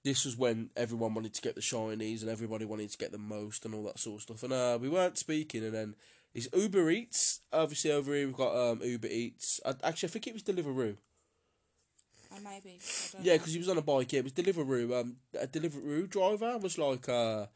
[0.03, 3.17] this was when everyone wanted to get the shinies and everybody wanted to get the
[3.17, 4.43] most and all that sort of stuff.
[4.43, 5.95] And uh, we weren't speaking, and then
[6.33, 7.41] it's Uber Eats.
[7.53, 9.59] Obviously, over here we've got um, Uber Eats.
[9.65, 10.97] I, actually, I think it was Deliveroo.
[12.33, 12.79] Oh, maybe.
[13.21, 14.13] Yeah, because he was on a bike.
[14.13, 14.99] Yeah, it was Deliveroo.
[14.99, 17.47] Um, a Deliveroo driver was like, uh,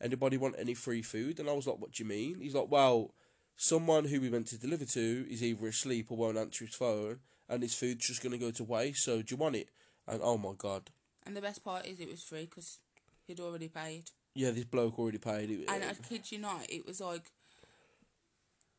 [0.00, 2.70] "Anybody want any free food?" And I was like, "What do you mean?" He's like,
[2.70, 3.14] "Well,
[3.56, 7.18] someone who we went to deliver to is either asleep or won't answer his phone,
[7.48, 9.02] and his food's just gonna go to waste.
[9.04, 9.68] So do you want it?"
[10.06, 10.90] And oh my god,
[11.26, 12.78] And the best part is it was free because
[13.26, 14.04] he'd already paid.
[14.34, 15.68] yeah, this bloke already paid it.
[15.68, 17.30] And I kid you not, it was like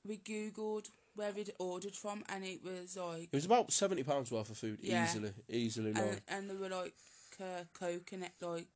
[0.05, 4.31] we googled where he'd ordered from, and it was like it was about seventy pounds
[4.31, 5.05] worth of food, Yeah.
[5.05, 5.89] easily, easily.
[5.91, 6.21] and, Like.
[6.27, 6.93] and there were like
[7.39, 8.67] uh, coconut like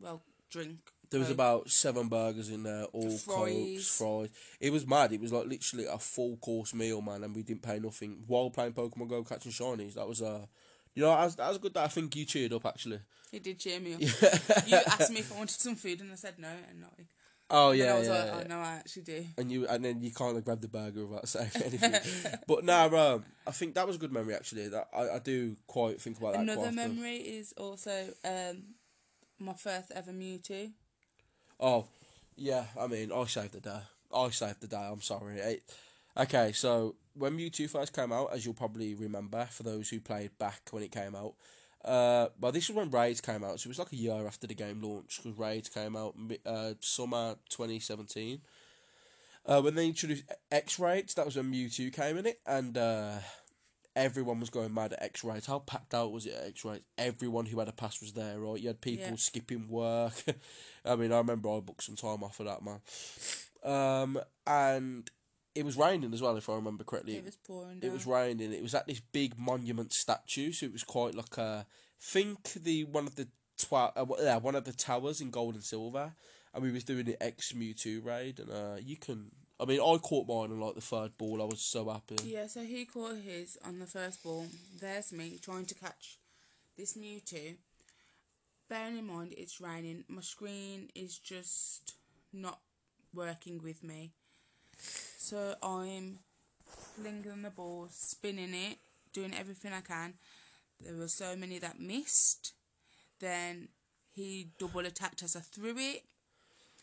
[0.00, 0.78] well drink.
[1.10, 1.34] There was Coke.
[1.36, 3.88] about seven burgers in there, all cokes, Fries.
[3.88, 4.28] fries.
[4.60, 5.10] It was mad.
[5.12, 8.50] It was like literally a full course meal, man, and we didn't pay nothing while
[8.50, 9.94] playing Pokemon Go catching shinies.
[9.94, 10.44] That was uh,
[10.94, 11.74] you know, that was, that was good.
[11.74, 13.00] That I think you cheered up actually.
[13.30, 14.00] He did cheer me up.
[14.66, 17.06] you asked me if I wanted some food, and I said no, and like.
[17.50, 18.40] Oh yeah, I was yeah, like, yeah.
[18.44, 19.24] oh no, I actually do.
[19.38, 21.94] And you and then you kind of grabbed the burger without saying anything.
[22.46, 24.68] but nah, um, I think that was a good memory actually.
[24.68, 26.44] That I, I do quite think about that.
[26.44, 28.64] quite Another memory is also um,
[29.38, 30.72] my first ever Mewtwo.
[31.60, 31.86] Oh,
[32.36, 32.64] yeah.
[32.78, 33.80] I mean, I saved the day.
[34.14, 34.76] I saved the day.
[34.90, 35.38] I'm sorry.
[35.38, 35.62] It,
[36.18, 40.36] okay, so when Mewtwo first came out, as you'll probably remember, for those who played
[40.38, 41.34] back when it came out,
[41.84, 44.46] uh, well, this was when Raids came out, so it was like a year after
[44.46, 48.40] the game launched because Raids came out uh, summer 2017.
[49.46, 53.12] Uh, when they introduced EX Raids, that was when Mewtwo came in it, and uh,
[53.96, 55.46] everyone was going mad at EX Raids.
[55.46, 56.84] How packed out was it at EX Raids?
[56.98, 58.60] Everyone who had a pass was there, right?
[58.60, 59.16] You had people Yeah.
[59.16, 60.22] skipping work.
[60.84, 62.80] I mean, I remember I booked some time off for that, man.
[63.64, 65.08] Um, and
[65.58, 67.16] it was raining as well, if I remember correctly.
[67.16, 68.52] It was pouring It was raining.
[68.52, 71.66] It was at this big monument statue, so it was quite like a
[72.00, 75.64] think the one of the twa- uh, yeah, one of the towers in gold and
[75.64, 76.12] silver,
[76.54, 79.32] and we was doing the EX Mewtwo raid, and uh, you can.
[79.60, 81.42] I mean, I caught mine on like the third ball.
[81.42, 82.16] I was so happy.
[82.24, 84.46] Yeah, so he caught his on the first ball.
[84.80, 86.18] There's me trying to catch
[86.76, 87.56] this Mewtwo.
[88.68, 91.94] Bearing in mind it's raining, my screen is just
[92.32, 92.60] not
[93.14, 94.12] working with me.
[95.20, 96.20] So I'm
[96.64, 98.78] flinging the ball, spinning it,
[99.12, 100.14] doing everything I can.
[100.80, 102.52] There were so many that missed.
[103.18, 103.68] Then
[104.12, 106.04] he double attacked as I threw it,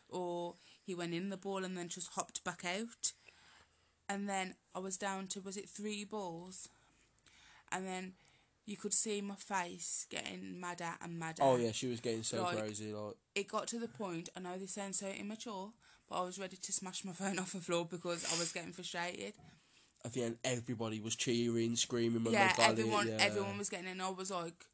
[0.09, 3.13] or he went in the ball and then just hopped back out
[4.07, 6.69] and then I was down to was it three balls,
[7.71, 8.13] and then
[8.65, 11.43] you could see my face getting madder and madder.
[11.43, 12.93] Oh yeah, she was getting so Like- crazy.
[12.93, 14.29] Like It got to the point.
[14.35, 15.71] I know this sounds so immature,
[16.09, 18.73] but I was ready to smash my phone off the floor because I was getting
[18.73, 19.33] frustrated.
[20.03, 23.15] at the end, everybody was cheering, screaming when yeah, they got everyone, it.
[23.19, 23.25] Yeah.
[23.25, 24.65] everyone was getting it, I was like,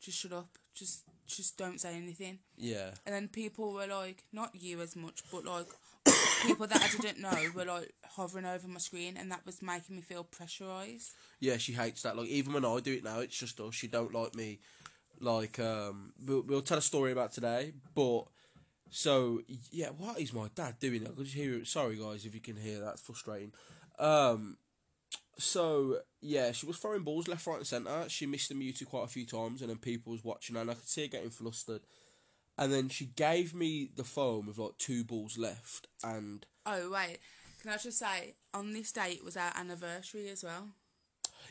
[0.00, 2.38] just shut up, just, just don't say anything.
[2.56, 2.90] Yeah.
[3.06, 5.66] And then people were like, not you as much, but like
[6.42, 9.96] people that I didn't know were like hovering over my screen, and that was making
[9.96, 11.10] me feel pressurized.
[11.40, 12.16] Yeah, she hates that.
[12.16, 13.74] Like even when I do it now, it's just us.
[13.74, 14.58] She don't like me.
[15.20, 18.24] Like um, we'll, we'll tell a story about today, but
[18.92, 21.02] so yeah, what is my dad doing?
[21.04, 21.66] I could just hear it.
[21.66, 23.52] Sorry guys, if you can hear that, it's frustrating.
[23.98, 24.58] Um,
[25.38, 28.04] so yeah, she was throwing balls left, right, and centre.
[28.08, 30.70] She missed the Mewtwo quite a few times, and then people was watching her, and
[30.70, 31.80] I could see her getting flustered.
[32.58, 37.18] And then she gave me the phone with like two balls left, and Oh wait,
[37.62, 40.68] Can I just say, on this day it was our anniversary as well.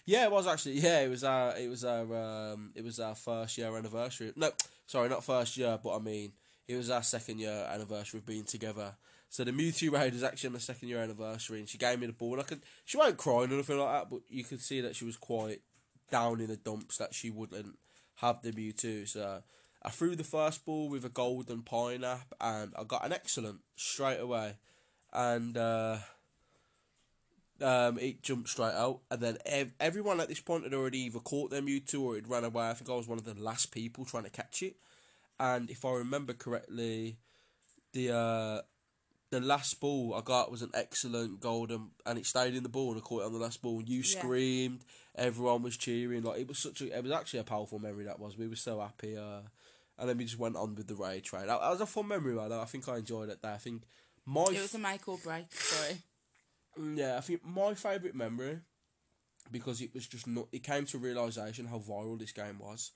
[0.06, 0.80] Yeah, it was actually.
[0.80, 1.58] Yeah, it was our.
[1.58, 2.54] It was our.
[2.54, 4.32] Um, it was our first year anniversary.
[4.36, 4.52] No,
[4.86, 6.34] sorry, not first year, but I mean,
[6.72, 8.96] it was our second year anniversary of being together.
[9.30, 12.08] So the Mewtwo raid was actually on the second year anniversary, and she gave me
[12.08, 12.34] the ball.
[12.34, 12.62] And I could.
[12.86, 15.62] She wasn't crying or anything like that, but you could see that she was quite
[16.12, 17.78] down in the dumps that she wouldn't
[18.16, 19.08] have the Mewtwo.
[19.08, 19.44] So
[19.84, 24.20] I threw the first ball with a golden pineapple, and I got an excellent straight
[24.20, 24.58] away,
[25.14, 25.58] and.
[25.58, 25.98] Uh,
[27.62, 31.20] um, it jumped straight out, and then ev- everyone at this point had already either
[31.20, 32.70] caught their Mewtwo or it ran away.
[32.70, 34.78] I think I was one of the last people trying to catch it,
[35.42, 37.18] and if I remember correctly,
[37.94, 38.62] the uh,
[39.32, 42.92] the last ball I got was an excellent golden, and it stayed in the ball,
[42.92, 43.80] and I caught it on the last ball.
[43.80, 44.20] And you Yeah.
[44.22, 48.06] screamed, everyone was cheering, like it was such a, it was actually a powerful memory
[48.06, 48.38] that was.
[48.38, 49.42] We were so happy, uh,
[49.98, 51.48] and then we just went on with the raid trade.
[51.48, 52.52] That, was a fun memory, man.
[52.52, 53.54] I think I enjoyed it there.
[53.54, 53.84] I think
[54.26, 55.52] my It was a make or break.
[55.52, 55.98] Sorry.
[56.78, 58.60] Mm, Yeah, I think my favourite memory,
[59.52, 60.48] because it was just not.
[60.52, 62.92] It came to realization how viral this game was.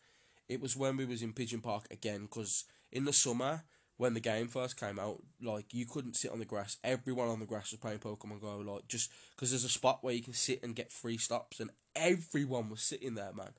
[0.47, 3.63] It was when we was in Pigeon Park again, because in the summer
[3.97, 6.77] when the game first came out, like you couldn't sit on the grass.
[6.83, 10.13] Everyone on the grass was playing Pokemon Go, like just because there's a spot where
[10.13, 13.51] you can sit and get free stops, and everyone was sitting there, man.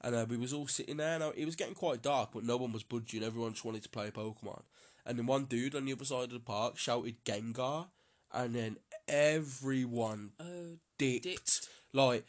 [0.00, 1.18] And uh, we was all sitting there.
[1.18, 3.24] Now it was getting quite dark, but no one was budging.
[3.24, 4.62] Everyone just wanted to play Pokemon.
[5.06, 7.88] And then one dude on the other side of the park shouted Gengar,
[8.32, 8.76] and then
[9.08, 11.24] everyone Oh, dipped.
[11.24, 11.68] dipped.
[11.92, 12.26] Like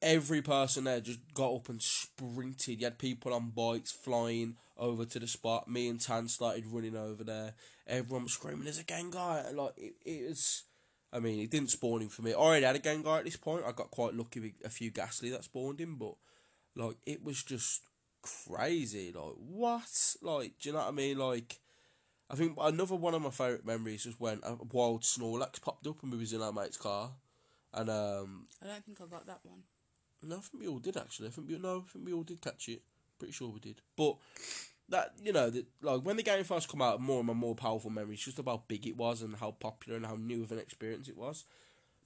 [0.00, 2.80] every person there just got up and sprinted.
[2.80, 5.68] You had people on bikes flying over to the spot.
[5.68, 7.54] Me and Tan started running over there.
[7.86, 10.64] Everyone was screaming, "There's a gang Gengar!" Like it, it was.
[11.10, 12.32] I mean, it didn't spawn him for me.
[12.32, 13.64] I already had a Gengar at this point.
[13.64, 16.14] I got quite lucky with a few Gastly that spawned him, but
[16.76, 17.82] like it was just
[18.22, 19.12] crazy.
[19.12, 20.16] Like what?
[20.22, 21.18] Like do you know what I mean?
[21.18, 21.58] Like.
[22.30, 26.02] I think another one of my favourite memories was when a wild Snorlax popped up
[26.02, 27.12] and we was in our mate's car,
[27.72, 29.62] and um, I don't think I got that one.
[30.22, 31.28] No, I think we all did actually.
[31.28, 32.82] I think we no, I think we all did catch it.
[33.18, 33.80] Pretty sure we did.
[33.96, 34.16] But
[34.88, 37.90] that you know, that like when the game first come out, more and more powerful
[37.90, 40.58] memories just about how big it was and how popular and how new of an
[40.58, 41.44] experience it was.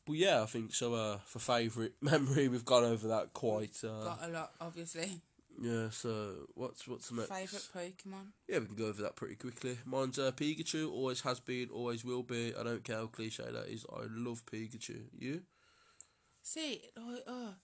[0.04, 0.94] But yeah, I think so.
[0.94, 3.76] Uh, for favourite memory, we've gone over that quite.
[3.84, 5.20] Uh, Got a lot, obviously.
[5.60, 5.90] yeah.
[5.90, 7.30] So what's what's the next?
[7.30, 8.26] Favorite Pokemon.
[8.48, 9.78] Yeah, we can go over that pretty quickly.
[9.84, 10.90] Mine's uh, Pikachu.
[10.90, 11.68] Always has been.
[11.72, 12.52] Always will be.
[12.58, 13.86] I don't care how cliche that is.
[13.92, 15.02] I love Pikachu.
[15.16, 15.42] You?
[16.42, 17.54] See, like, oh,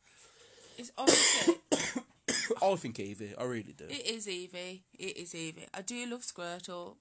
[0.79, 1.55] it's obviously
[2.63, 3.35] I think Eevee.
[3.39, 3.85] I really do.
[3.89, 4.83] it is Eevee.
[4.99, 5.67] It is Eevee.
[5.75, 6.97] I do love Squirtle,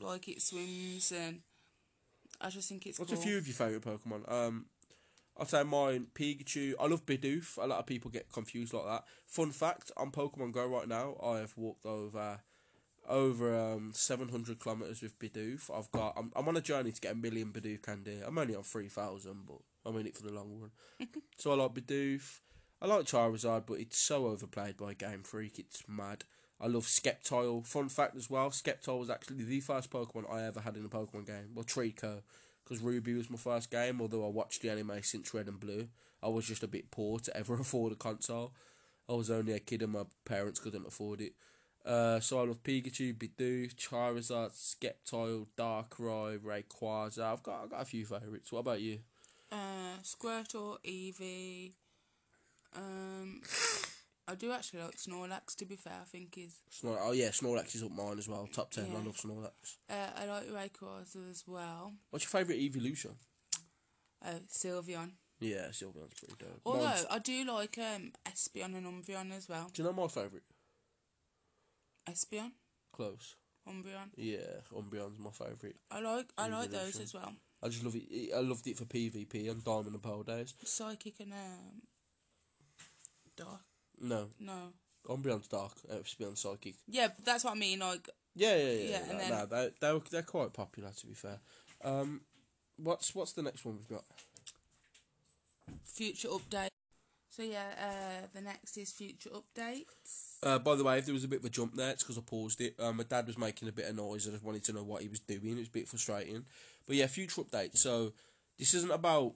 [0.00, 1.40] like it swims and
[2.40, 3.20] I just think it's What's cool.
[3.20, 4.30] a few of your favourite Pokemon?
[4.30, 4.66] Um,
[5.38, 6.74] I'd say mine, Pikachu.
[6.78, 7.56] I love Bidoof.
[7.56, 9.04] A lot of people get confused like that.
[9.26, 12.40] Fun fact, on Pokemon Go right now, I have walked over
[13.08, 15.76] over um, 700 kilometres with Bidoof.
[15.76, 18.20] I've got, I'm, I'm on a journey to get a million Bidoof candy.
[18.24, 21.08] I'm only on 3,000, but I'm in it for the long run.
[21.36, 22.40] so I like Bidoof.
[22.82, 25.60] I like Charizard, but it's so overplayed by Game Freak.
[25.60, 26.24] It's mad.
[26.60, 27.64] I love Sceptile.
[27.64, 30.88] Fun fact as well, Sceptile was actually the first Pokemon I ever had in a
[30.88, 31.50] Pokemon game.
[31.54, 32.22] Well, Treecko,
[32.64, 35.86] because Ruby was my first game, although I watched the anime since Red and Blue.
[36.24, 38.52] I was just a bit poor to ever afford a console.
[39.08, 41.34] I was only a kid and my parents couldn't afford it.
[41.86, 47.22] Uh, so I love Pikachu, Bidoof, Charizard, Sceptile, Darkrai, Rayquaza.
[47.32, 48.50] I've got, I've got a few favourites.
[48.50, 48.98] What about you?
[49.52, 51.74] Uh, Squirtle, Eevee.
[52.76, 53.40] Um,
[54.28, 55.54] I do actually like Snorlax.
[55.56, 56.54] To be fair, I think is.
[56.70, 58.48] Snor- oh yeah, Snorlax is up mine as well.
[58.52, 59.76] Top 10, I love Snorlax.
[59.90, 61.92] Uh, I like Rayquaza as well.
[62.10, 63.12] What's your favourite evolution?
[64.24, 65.10] Oh, Sylveon.
[65.40, 66.60] Yeah, Sylveon's pretty dope.
[66.64, 69.70] Although Mine's- I do like um Espeon and Umbreon as well.
[69.72, 70.44] do you know my favourite?
[72.08, 72.52] Espeon,
[72.92, 73.36] Close.
[73.68, 74.10] Umbreon.
[74.16, 75.76] Yeah, Umbreon's my favourite.
[75.90, 77.32] I like I like those as well.
[77.62, 78.32] I just love it.
[78.34, 80.54] I loved it for PvP and Diamond and Pearl days.
[80.64, 81.82] Psychic and um.
[83.36, 83.60] Dark.
[84.00, 84.72] No, No.
[85.08, 85.72] Umbreon's dark.
[85.90, 86.74] Uh, Espeon's psychic.
[86.88, 87.80] Yeah, but that's what I mean.
[87.80, 88.72] Like, Yeah, yeah, yeah.
[88.72, 91.38] Yeah, yeah then- no, they they're, they're quite popular to be fair.
[91.82, 92.20] Um,
[92.76, 94.04] what's what's the next one we've got?
[95.84, 96.68] future update.
[97.28, 100.36] So yeah, uh, the next is future updates.
[100.42, 102.18] Uh, by the way, if there was a bit of a jump there, it's because
[102.18, 102.74] I paused it.
[102.78, 104.26] Um, my dad was making a bit of noise.
[104.26, 105.40] And I just wanted to know what he was doing.
[105.52, 106.44] It was a bit frustrating.
[106.86, 107.78] But yeah, future update.
[107.78, 108.12] So
[108.58, 109.34] this isn't about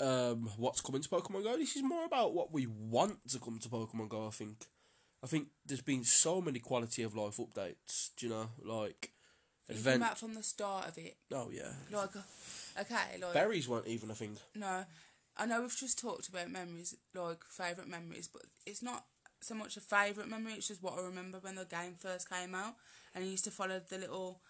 [0.00, 1.56] um, what's coming to Pokemon Go.
[1.56, 4.26] This is more about what we want to come to Pokemon Go.
[4.26, 4.66] I think.
[5.22, 8.10] I think there's been so many quality of life updates.
[8.16, 9.10] Do you know, like
[9.68, 9.96] event?
[9.96, 14.10] about from the start of it, Oh yeah, like, uh, okay, like berries weren't even
[14.10, 14.36] a thing.
[14.54, 14.84] no,
[15.36, 19.06] I know we've just talked about memories, like favourite memories, but it's not
[19.40, 20.52] so much a favourite memory.
[20.54, 22.74] It's just what I remember when the game first came out,
[23.12, 24.40] and I used to follow the little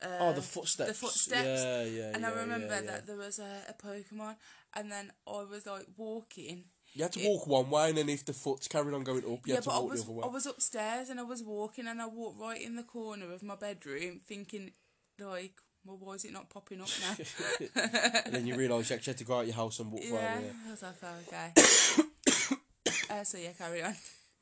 [0.00, 0.88] Uh, oh, the footsteps.
[0.88, 1.62] The footsteps.
[1.64, 2.10] Yeah, yeah.
[2.14, 2.90] and yeah, I remember yeah, yeah.
[2.90, 4.36] that there was a, a Pokemon,
[4.74, 6.64] and then I was like walking.
[6.94, 9.24] You had to it- walk one way, and then if the foot's carried on going
[9.24, 10.24] up, you yeah, had to walk was the other way.
[10.24, 13.42] I was upstairs and I was walking, and I walked right in the corner of
[13.42, 14.72] my bedroom, thinking
[15.18, 15.54] like,
[15.84, 17.16] well, why is it not popping up now?
[18.24, 20.36] and then you realise you actually had to go out your house and walk yeah,
[20.36, 20.54] further.
[20.66, 23.10] I was like, oh, okay.
[23.20, 23.94] uh, so yeah, carry on.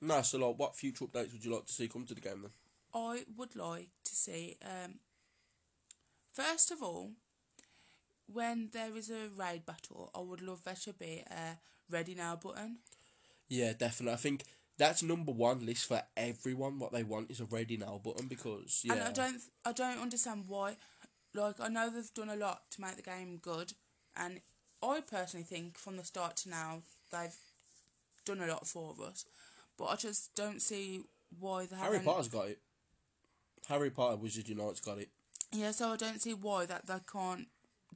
[0.03, 2.43] No, so like, what future updates would you like to see come to the game
[2.43, 2.51] then?
[2.93, 4.95] I would like to see, um,
[6.33, 7.13] first of all,
[8.33, 11.59] when there is a raid battle, I would love there to be a
[11.91, 12.79] ready now button.
[13.49, 14.15] Yeah, definitely.
[14.15, 14.45] I think
[14.79, 16.79] that's number one list for everyone.
[16.79, 20.01] What they want is a ready now button because yeah, And I don't, I don't
[20.01, 20.77] understand why.
[21.35, 23.73] Like I know they've done a lot to make the game good,
[24.17, 24.41] and
[24.83, 27.37] I personally think from the start to now they've
[28.25, 29.25] done a lot for us,
[29.79, 31.03] but I just don't see
[31.39, 32.05] why they Harry haven't.
[32.05, 32.59] Potter's got it.
[33.69, 35.09] Harry Potter Wizards Unite's got it.
[35.53, 37.47] Yeah, so I don't see why that they can't.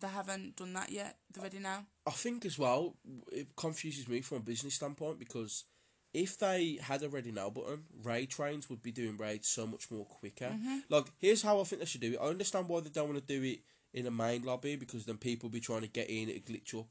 [0.00, 1.18] They haven't done that yet.
[1.32, 1.86] They're ready now.
[2.06, 2.96] I think as well,
[3.32, 5.64] it confuses me from a business standpoint because
[6.12, 9.90] if they had a ready now button, raid trains would be doing raids so much
[9.90, 10.46] more quicker.
[10.46, 10.78] Mm-hmm.
[10.88, 12.18] Like, here's how I think they should do it.
[12.20, 13.60] I understand why they don't want to do it
[13.92, 16.86] in a main lobby because then people be trying to get in, it glitch up.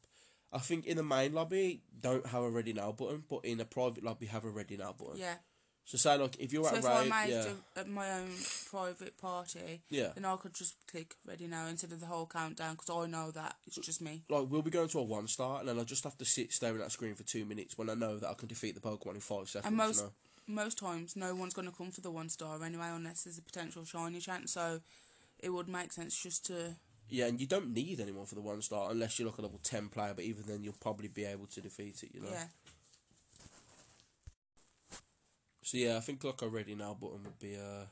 [0.52, 3.66] I think in the main lobby, don't have a ready now button, but in a
[3.66, 5.18] private lobby, have a ready now button.
[5.18, 5.36] Yeah.
[5.86, 7.88] So say like if you're So at if a I made yeah, a, a- uh,
[7.88, 8.30] my own
[8.69, 10.10] private party, yeah.
[10.15, 13.32] then I could just click ready now instead of the whole countdown because I know
[13.32, 14.24] that it's just me.
[14.30, 16.54] Like we'll be going to a one star, and then I just have to sit
[16.54, 18.82] staring at that screen for two minutes when I know that I can defeat the
[18.82, 19.67] Pokemon in five seconds.
[19.67, 20.56] And most you know?
[20.62, 23.41] most times, no one's going to come for the one star anyway, unless there's a
[23.41, 24.54] potential shiny chance.
[24.54, 24.80] So
[25.39, 26.76] it would make sense just to
[27.10, 29.60] Yeah, and you don't need anyone for the one star unless you're like a level
[29.62, 30.13] ten player.
[30.15, 32.12] But even then, you'll probably be able to defeat it.
[32.13, 32.30] You know.
[32.32, 32.46] yeah.
[35.63, 37.86] So yeah, I think like a ready now button would be uh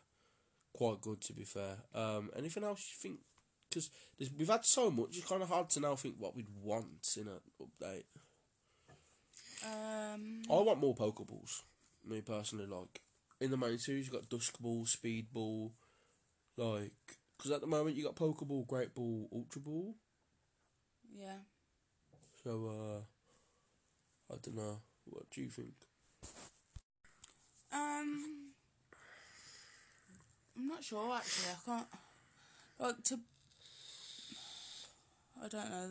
[0.74, 1.78] quite good to be fair.
[1.94, 3.20] Um, anything else you think?
[3.70, 3.90] Because
[4.38, 7.28] we've had so much, it's kind of hard to now think what we'd want in
[7.28, 8.04] an update.
[9.64, 11.62] Um, I want more Pokeballs.
[12.06, 13.02] Me personally, like
[13.40, 15.72] in the main series, you got Dusk Ball, Speed Ball,
[16.58, 16.92] like
[17.38, 19.96] because at the moment you got Pokeball, Great Ball, Ultra Ball.
[21.16, 21.38] yeah.
[22.44, 24.82] So uh, I don't know.
[25.06, 25.74] What do you think?
[27.74, 28.52] Um,
[30.58, 31.52] I'm not sure actually.
[31.52, 31.88] I can't
[32.80, 33.20] like to.
[35.44, 35.90] I don't know.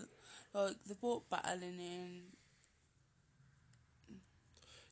[0.55, 2.23] Like they brought battling in.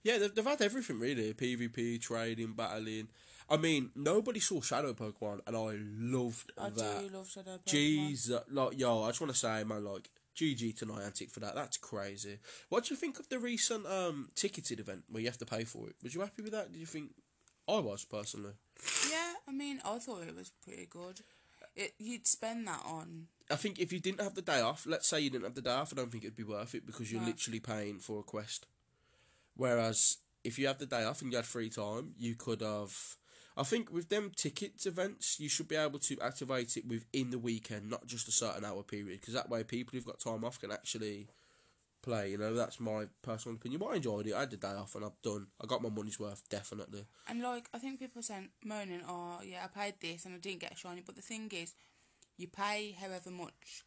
[0.03, 1.35] Yeah, they've, they've had everything really.
[1.35, 3.09] PvP, trading, battling.
[3.51, 7.09] I mean, nobody saw Shadow Pokemon, and I loved I that.
[7.09, 7.67] do love Shadow Pokemon.
[7.67, 11.41] Jeez, uh, like yo, I just want to say, man, like GG to Niantic for
[11.41, 11.55] that.
[11.55, 12.39] That's crazy.
[12.69, 15.65] What do you think of the recent um ticketed event where you have to pay
[15.65, 15.97] for it?
[16.03, 16.73] Was you happy with that?
[16.73, 17.11] Did you think?
[17.69, 18.55] I was personally.
[19.11, 21.21] Yeah, I mean, I thought it was pretty good.
[21.77, 25.09] It you'd spend that on I think if you didn't have the day off, let's
[25.09, 27.11] say you didn't have the day off, I don't think it'd be worth it because
[27.11, 27.29] you're No.
[27.29, 28.67] literally paying for a quest.
[29.55, 33.17] Whereas if you have the day off and you had free time, you could have.
[33.57, 37.39] I think with them tickets events, you should be able to activate it within the
[37.39, 40.61] weekend, not just a certain hour period, because that way people who've got time off
[40.61, 41.29] can actually
[42.09, 42.31] play.
[42.31, 43.81] You know, that's my personal opinion.
[43.81, 44.35] But I enjoyed it.
[44.35, 45.47] I had the day off and I've done.
[45.63, 47.05] I got my money's worth definitely.
[47.29, 50.61] And like, I think people saying moaning, "Oh, yeah, I paid this and I didn't
[50.61, 51.75] get a shiny." But the thing is,
[52.37, 53.85] you pay however much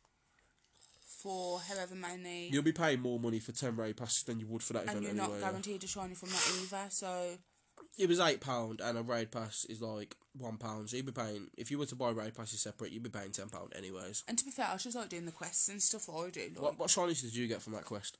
[1.22, 4.64] for however many, You'll be paying more money for ten raid passes than you would
[4.64, 5.28] for that and event you're anyway.
[5.28, 5.48] not yeah.
[5.48, 6.86] guaranteed a shiny from that either.
[6.90, 7.38] So
[7.98, 10.90] it was eight pound and a raid pass is like one pound.
[10.90, 13.32] So you'd be paying if you were to buy raid passes separate, you'd be paying
[13.32, 14.24] ten pound anyways.
[14.28, 16.42] And to be fair, I was just like doing the quests and stuff I do.
[16.56, 18.18] Like What what shinies did you get from that quest?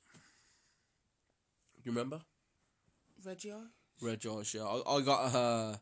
[1.84, 2.20] You remember?
[3.24, 3.62] Regio.
[4.00, 4.62] Red Josh, yeah.
[4.64, 5.76] I, I got uh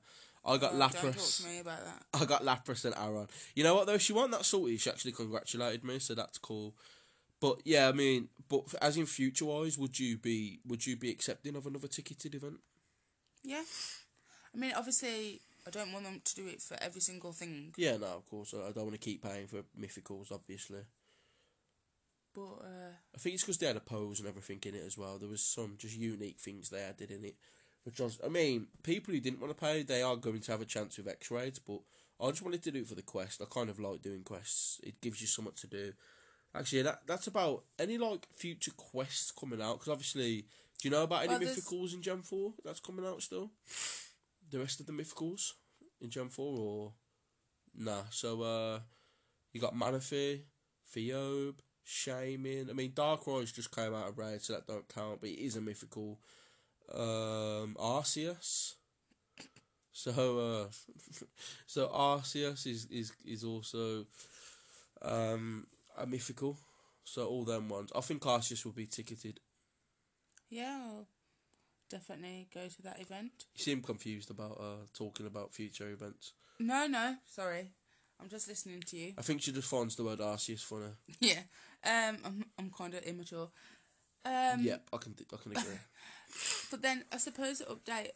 [0.45, 1.43] I got Oh, Don't talk Lapras.
[1.43, 2.03] to me about that.
[2.23, 3.29] I got Lapras and Aaron.
[3.55, 3.99] You know what though?
[3.99, 4.77] She wasn't that salty.
[4.79, 6.75] She actually congratulated me, so that's cool.
[7.41, 11.11] But yeah, I mean, but as in future wise, would you be would you be
[11.11, 12.61] accepting of another ticketed event?
[13.43, 13.63] Yeah.
[14.55, 17.97] I mean, obviously, I don't want them to do it for every single thing, Yeah,
[17.97, 18.55] no, of course.
[18.55, 20.81] I don't want to keep paying for mythicals, obviously.
[22.35, 24.97] but uh, I think it's because they had a pose and everything in it as
[24.99, 25.19] well.
[25.19, 27.37] There was some just unique things they added in it,
[27.85, 30.61] which was, I mean, people who didn't want to pay, they are going to have
[30.61, 31.59] a chance with EX Raids.
[31.59, 31.81] But
[32.21, 33.41] I just wanted to do it for the quest.
[33.41, 34.81] I kind of like doing quests.
[34.83, 35.93] It gives you something to do.
[36.55, 39.75] Actually, that that's about any like future quests coming out.
[39.79, 40.47] Because obviously,
[40.81, 43.51] do you know about any Well, mythicals in Gen Four that's coming out still?
[44.51, 45.53] The rest of the mythicals
[46.01, 46.93] in Gen Four or
[47.77, 48.05] nah?
[48.11, 48.81] So uh,
[49.53, 50.43] you got Manaphy,
[50.89, 52.71] Theobe, Shaymin.
[52.71, 55.21] I mean, Darkrai just came out of raid, so that don't count.
[55.21, 56.21] But it is a mythical.
[56.95, 58.75] Um, Arceus.
[59.93, 60.69] So, uh,
[61.67, 64.07] so Arceus is is is also
[65.03, 65.67] um
[65.99, 66.57] a mythical.
[67.05, 67.91] So all them ones.
[67.95, 69.41] I think Arceus will be ticketed.
[70.51, 71.07] Yeah, I'll
[71.89, 73.33] definitely go to that event.
[73.55, 76.33] You seem confused about uh talking about future events.
[76.59, 77.71] No, no, sorry.
[78.21, 79.15] I'm just listening to you.
[79.17, 80.93] I think she just finds the word Arceus funny.
[81.21, 81.41] Yeah.
[81.85, 83.49] Um, I'm I'm kind of immature.
[84.25, 85.79] Um, yep, I can th- I can agree.
[86.71, 88.11] But then I suppose the update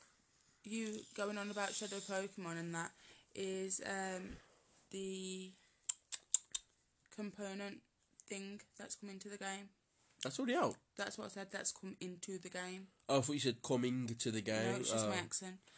[0.65, 2.93] you going on about Shadow Pokemon and that
[3.35, 4.37] is um
[4.91, 5.53] the
[7.15, 7.79] component
[8.29, 9.69] thing that's come into the game.
[10.25, 10.75] That's already out.
[10.97, 11.49] That's what I said.
[11.53, 12.89] That's come into the game.
[13.09, 14.73] Oh, I thought you said coming to the game.
[14.73, 15.19] no, it's just my Oh.
[15.19, 15.57] accent.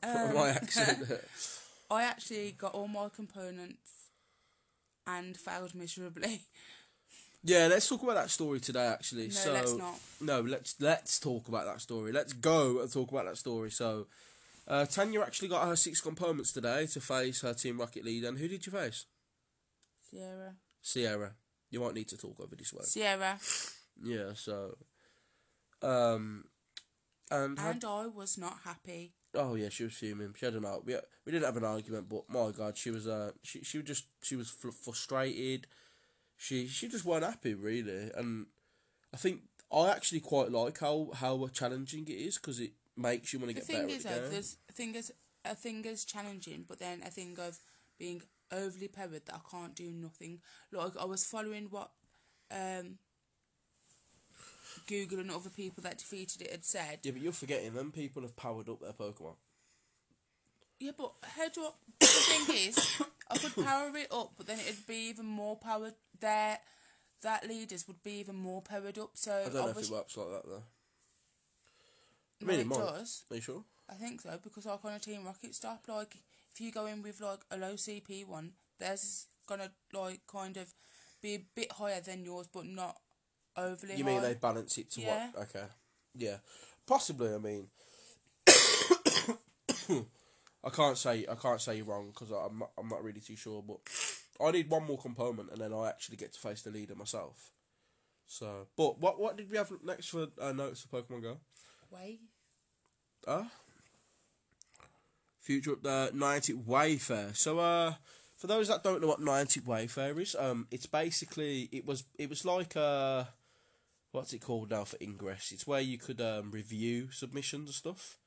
[0.00, 1.10] Um, my accent.
[1.90, 4.10] I actually got all my components
[5.06, 6.42] and failed miserably.
[7.42, 8.86] yeah, let's talk about that story today.
[8.86, 9.98] Actually, No, so let's not.
[10.20, 12.12] no, let's let's talk about that story.
[12.12, 13.72] Let's go and talk about that story.
[13.72, 14.06] So,
[14.68, 18.22] uh, Tanya actually got her six components today to face her Team Rocket lead.
[18.22, 19.06] And who did you face?
[20.08, 20.54] Sierra.
[20.80, 21.32] Sierra.
[21.70, 22.84] You might need to talk over this way.
[22.84, 23.38] Sierra.
[24.02, 24.32] Yeah.
[24.34, 24.76] So,
[25.82, 26.44] um,
[27.30, 29.12] and, had, And I was not happy.
[29.34, 30.34] oh yeah, she was fuming.
[30.38, 33.32] She had an we we didn't have an argument, but my god, she was uh
[33.42, 35.66] she she was just she was fr- frustrated.
[36.36, 38.46] She she just weren't happy really, and
[39.12, 39.42] I think
[39.72, 43.54] I actually quite like how how challenging it is because it makes you want to
[43.54, 44.30] The get thing better is, at though, the game.
[44.32, 45.12] there's a thing is
[45.44, 47.58] a thing is challenging, but then a thing of
[47.98, 50.40] being overly powered that I can't do nothing.
[50.72, 51.90] Like I was following what
[52.50, 52.98] um
[54.86, 57.00] Google and other people that defeated it had said.
[57.02, 59.36] Yeah, but you're forgetting them people have powered up their Pokemon.
[60.78, 61.70] Yeah, but how do I,
[62.00, 65.94] the thing is, I could power it up, but then it'd be even more powered.
[66.20, 66.58] Their
[67.22, 69.10] that leaders would be even more powered up.
[69.14, 70.62] So I don't know if it works like that though.
[72.40, 73.24] I no, mean, it it does.
[73.30, 73.64] Are you sure?
[73.90, 76.16] I think so because like on a Team Rocket stop, like
[76.52, 80.56] if you go in with like a low CP one, theirs is gonna like kind
[80.56, 80.72] of
[81.20, 82.96] be a bit higher than yours, but not
[83.64, 84.10] overly You high.
[84.12, 85.30] mean they balance it to Yeah.
[85.34, 85.42] what?
[85.48, 85.64] Okay.
[86.14, 86.38] Yeah.
[86.86, 87.34] Possibly.
[87.34, 87.68] I mean,
[90.64, 93.36] I can't say I can't say you're wrong because I'm not, I'm not really too
[93.36, 93.62] sure.
[93.62, 93.78] But
[94.44, 97.50] I need one more component, and then I actually get to face the leader myself.
[98.26, 101.36] So, but what what did we have next for uh, notes for Pokemon Go?
[101.90, 102.20] Wait,
[103.26, 103.44] Uh
[105.40, 107.30] future up the Niantic Wayfarer.
[107.34, 107.94] So uh
[108.36, 112.28] for those that don't know what Niantic Wayfarer is, um it's basically it was it
[112.28, 113.24] was like uh
[114.12, 115.52] what's it called now for Ingress?
[115.52, 118.18] It's where you could um review submissions and stuff.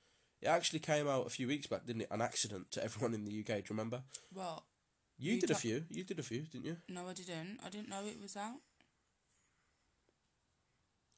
[0.42, 2.08] It actually came out a few weeks back, didn't it?
[2.12, 4.02] An accident to everyone in the UK, do you remember?
[4.34, 4.64] what?
[5.20, 5.86] You, You did a few.
[5.90, 6.78] You did a few, didn't you?
[6.90, 7.60] No, I didn't.
[7.64, 8.58] I didn't know it was out.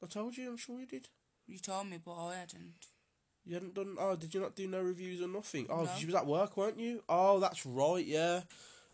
[0.04, 1.08] I told you, I'm sure you did.
[1.48, 2.74] You told me, but I hadn't.
[3.46, 3.96] You hadn't done.
[3.98, 5.68] Oh, did you not do no reviews or nothing?
[5.70, 5.92] Oh, No.
[5.98, 7.04] you was at work, weren't you?
[7.08, 8.06] Oh, that's right.
[8.06, 8.42] Yeah.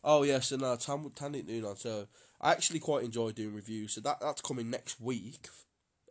[0.04, 0.40] Oh, yeah.
[0.40, 1.76] So now Tam Tan do none.
[1.76, 2.08] So
[2.42, 3.94] I actually quite enjoy doing reviews.
[3.94, 5.48] So that that's coming next week.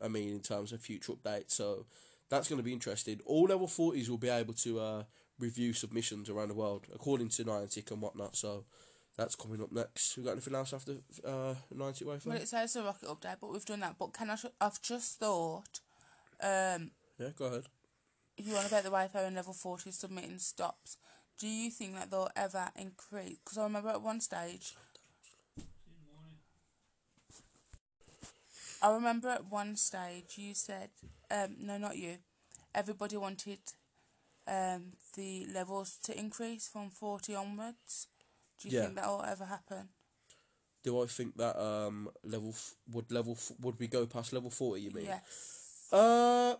[0.02, 1.52] I mean, in terms of future updates.
[1.52, 1.86] So
[2.30, 3.20] that's going to be interesting.
[3.24, 5.02] All level forties will be able to uh,
[5.38, 8.36] review submissions around the world according to Niantic and whatnot.
[8.36, 8.64] So
[9.16, 10.16] that's coming up next.
[10.16, 10.92] We got anything else after
[11.24, 12.28] uh, Niantic Wi-Fi?
[12.30, 13.96] Well, it says the rocket update, but we've done that.
[13.98, 14.36] But can I?
[14.36, 15.80] Sh- I've just thought.
[16.40, 17.64] Um, Yeah, go ahead.
[18.36, 20.98] if you want about the Wi-Fi and level forty submitting stops,
[21.38, 23.38] do you think that they'll ever increase?
[23.44, 24.74] Because I remember at one stage.
[28.82, 30.90] I remember at one stage you said,
[31.30, 32.18] um, no, not you.
[32.74, 33.58] Everybody wanted
[34.46, 38.06] um, the levels to increase from forty onwards.
[38.60, 38.84] Do you Yeah.
[38.84, 39.88] think that'll ever happen?
[40.84, 44.50] Do I think that um level f- would level f- would we go past level
[44.50, 44.82] forty?
[44.82, 45.06] You mean?
[45.06, 45.88] Yes.
[45.92, 46.54] Uh,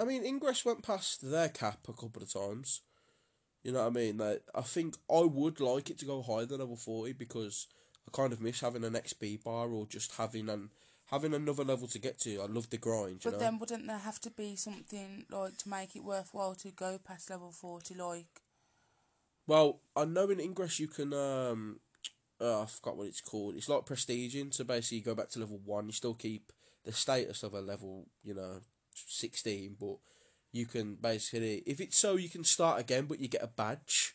[0.00, 2.80] I mean, Ingress went past their cap a couple of times.
[3.62, 4.18] You know what I mean?
[4.18, 7.66] Like, I think I would like it to go higher than level forty because
[8.06, 10.70] I kind of miss having an XP bar or just having an
[11.06, 12.40] having another level to get to.
[12.40, 13.24] I love the grind.
[13.24, 13.38] You But know.
[13.38, 17.30] then wouldn't there have to be something like to make it worthwhile to go past
[17.30, 17.94] level forty?
[17.94, 18.40] Like
[19.46, 21.80] Well, I know in Ingress you can um,
[22.40, 23.56] uh, I forgot what it's called.
[23.56, 24.52] It's like prestiging.
[24.54, 25.86] So basically, you go back to level one.
[25.86, 26.52] You still keep
[26.84, 28.60] the status of a level, you know,
[28.94, 29.96] sixteen, but
[30.52, 34.14] you can basically, if it's so, you can start again, but you get a badge.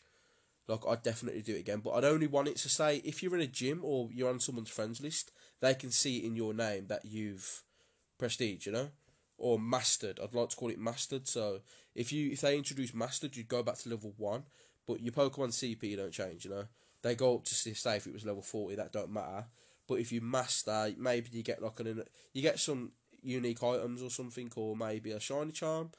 [0.68, 3.36] Like I'd definitely do it again, but I'd only want it to say if you're
[3.36, 5.30] in a gym or you're on someone's friends list,
[5.60, 7.62] they can see in your name that you've
[8.18, 8.88] prestige, you know,
[9.38, 10.18] or mastered.
[10.20, 11.28] I'd like to call it mastered.
[11.28, 11.60] So
[11.94, 14.44] if you if they introduce mastered, you'd go back to level one,
[14.86, 16.64] but your Pokemon CP don't change, you know.
[17.02, 19.46] They go up to say if it was level forty, that don't matter.
[19.86, 24.10] But if you master, maybe you get like an you get some unique items or
[24.10, 25.90] something, or maybe a shiny charm.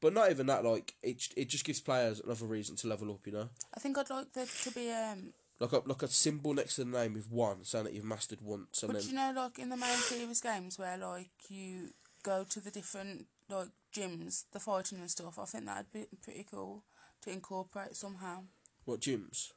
[0.00, 0.64] But not even that.
[0.64, 3.26] Like it, it just gives players another reason to level up.
[3.26, 5.32] You know, I think I'd like there to be um.
[5.58, 8.40] like a like a symbol next to the name with one, saying that you've mastered
[8.40, 11.90] once, and But then you know, like in the main series games where like you
[12.22, 15.38] go to the different like gyms, the fighting and stuff.
[15.38, 16.84] I think that'd be pretty cool
[17.22, 18.44] to incorporate somehow.
[18.84, 19.52] what gyms?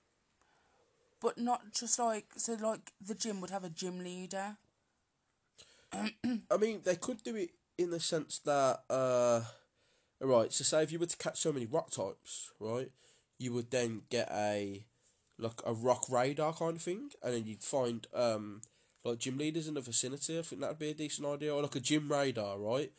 [1.22, 2.54] But not just like so.
[2.54, 4.58] Like the gym would have a gym leader.
[5.94, 9.42] I mean, they could do it in the sense that, uh,
[10.28, 10.52] right.
[10.52, 12.92] So, say if you were to catch so many rock types, right,
[13.40, 14.86] you would then get a
[15.38, 18.62] like a rock radar kind of thing, and then you'd find um
[19.04, 20.40] like gym leaders in the vicinity.
[20.40, 22.92] I think that'd be a decent idea, or like a gym radar, right?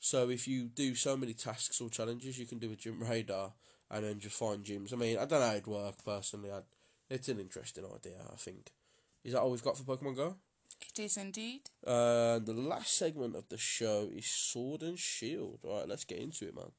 [0.00, 3.52] So if you do so many tasks or challenges, you can do a gym radar
[3.88, 4.92] and then just find gyms.
[4.92, 6.50] I mean, I don't know how it'd work personally.
[6.50, 6.64] I'd,
[7.08, 8.16] it's an interesting idea.
[8.32, 8.72] I think.
[9.22, 10.36] Is that all we've got for Pokemon Go?
[10.80, 11.62] It is indeed.
[11.86, 15.60] Uh, the last segment of the show is Sword and Shield.
[15.64, 16.72] All right, let's get into it, man.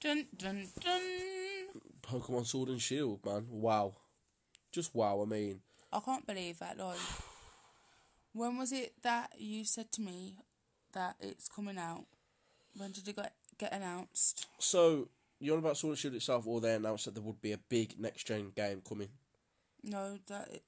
[0.00, 1.00] Dun dun dun.
[2.02, 3.46] Pokemon Sword and Shield, man.
[3.50, 3.94] Wow,
[4.72, 5.22] just wow.
[5.22, 5.60] I mean,
[5.92, 6.78] I can't believe that.
[6.78, 6.96] Like,
[8.32, 10.36] when was it that you said to me
[10.92, 12.04] that it's coming out?
[12.76, 14.46] When did it get get announced?
[14.58, 15.08] so
[15.40, 17.58] you're on about Sword and Shield itself, or they announced that there would be a
[17.58, 19.08] big next gen game coming.
[19.82, 20.64] No, that it,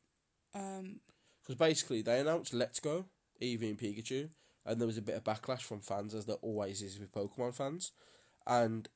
[0.54, 1.00] um
[1.42, 3.06] Because basically, they announced Let's Go,
[3.40, 4.30] Eevee and Pikachu,
[4.64, 7.54] and there was a bit of backlash from fans, as there always is with Pokemon
[7.54, 7.92] fans.
[8.46, 8.88] And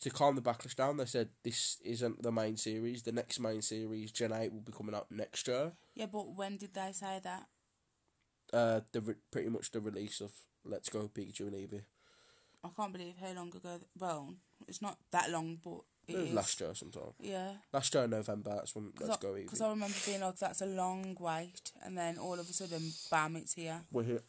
[0.00, 3.04] to calm the backlash down, they said this isn't the main series.
[3.04, 5.72] The next main series, Gen 8, will be coming out next year.
[5.94, 7.46] yeah, but when did they say that?
[8.52, 10.32] Uh, the re- pretty much the release of
[10.64, 11.84] Let's Go, Pikachu and Eevee.
[12.64, 13.78] I can't believe how long ago.
[13.98, 14.34] Well,
[14.68, 16.34] it's not that long, but it It was is.
[16.34, 17.12] last year sometime.
[17.20, 20.60] Yeah, Last year, in November, that's when Let's Go because I remember being like, "That's
[20.62, 23.82] a long wait," and then all of a sudden, bam, it's here.
[23.90, 24.22] We're here.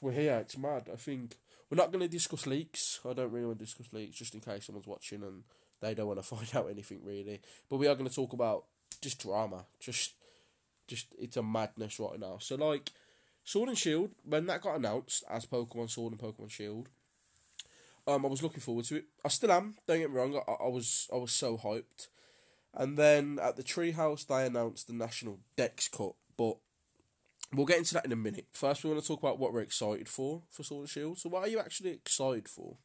[0.00, 0.38] We're here.
[0.38, 0.88] It's mad.
[0.92, 1.36] I think
[1.68, 3.00] we're not going to discuss leaks.
[3.08, 5.42] I don't really want to discuss leaks just in case someone's watching and
[5.80, 7.40] they don't want to find out anything really.
[7.68, 8.64] But we are going to talk about
[9.02, 9.66] just drama.
[9.78, 10.12] Just,
[10.88, 12.38] just it's a madness right now.
[12.40, 12.90] So like,
[13.44, 16.88] Sword and Shield when that got announced as Pokemon Sword and Pokemon Shield.
[18.06, 19.04] Um, I was looking forward to it.
[19.24, 19.76] I still am.
[19.86, 20.40] Don't get me wrong.
[20.48, 22.08] I, I was I was so hyped.
[22.72, 26.58] And then at the Treehouse, they announced the National Dex Cut, but
[27.52, 28.46] We'll get into that in a minute.
[28.52, 31.18] First, we want to talk about what we're excited for for Sword and Shield.
[31.18, 32.76] So, what are you actually excited for?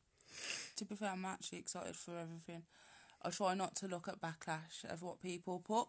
[0.78, 2.64] To be fair, I'm actually excited for everything.
[3.22, 5.88] I try not to look at backlash of what people put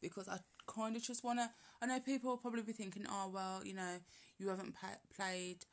[0.00, 1.50] because I kind of just want to.
[1.82, 3.98] I know people will probably be thinking, oh, well, you know,
[4.38, 4.74] you haven't
[5.14, 5.66] played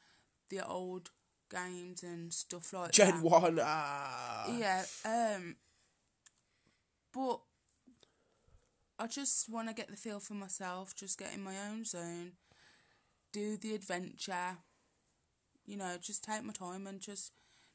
[0.49, 1.11] the old
[1.53, 3.23] games and stuff like Gen that.
[3.23, 5.55] One, ah, Yeah, um,
[7.13, 7.39] but
[8.99, 12.33] I just want to get the feel for myself, just get in my own zone,
[13.31, 14.57] do the adventure,
[15.65, 17.31] you know, just take my time and just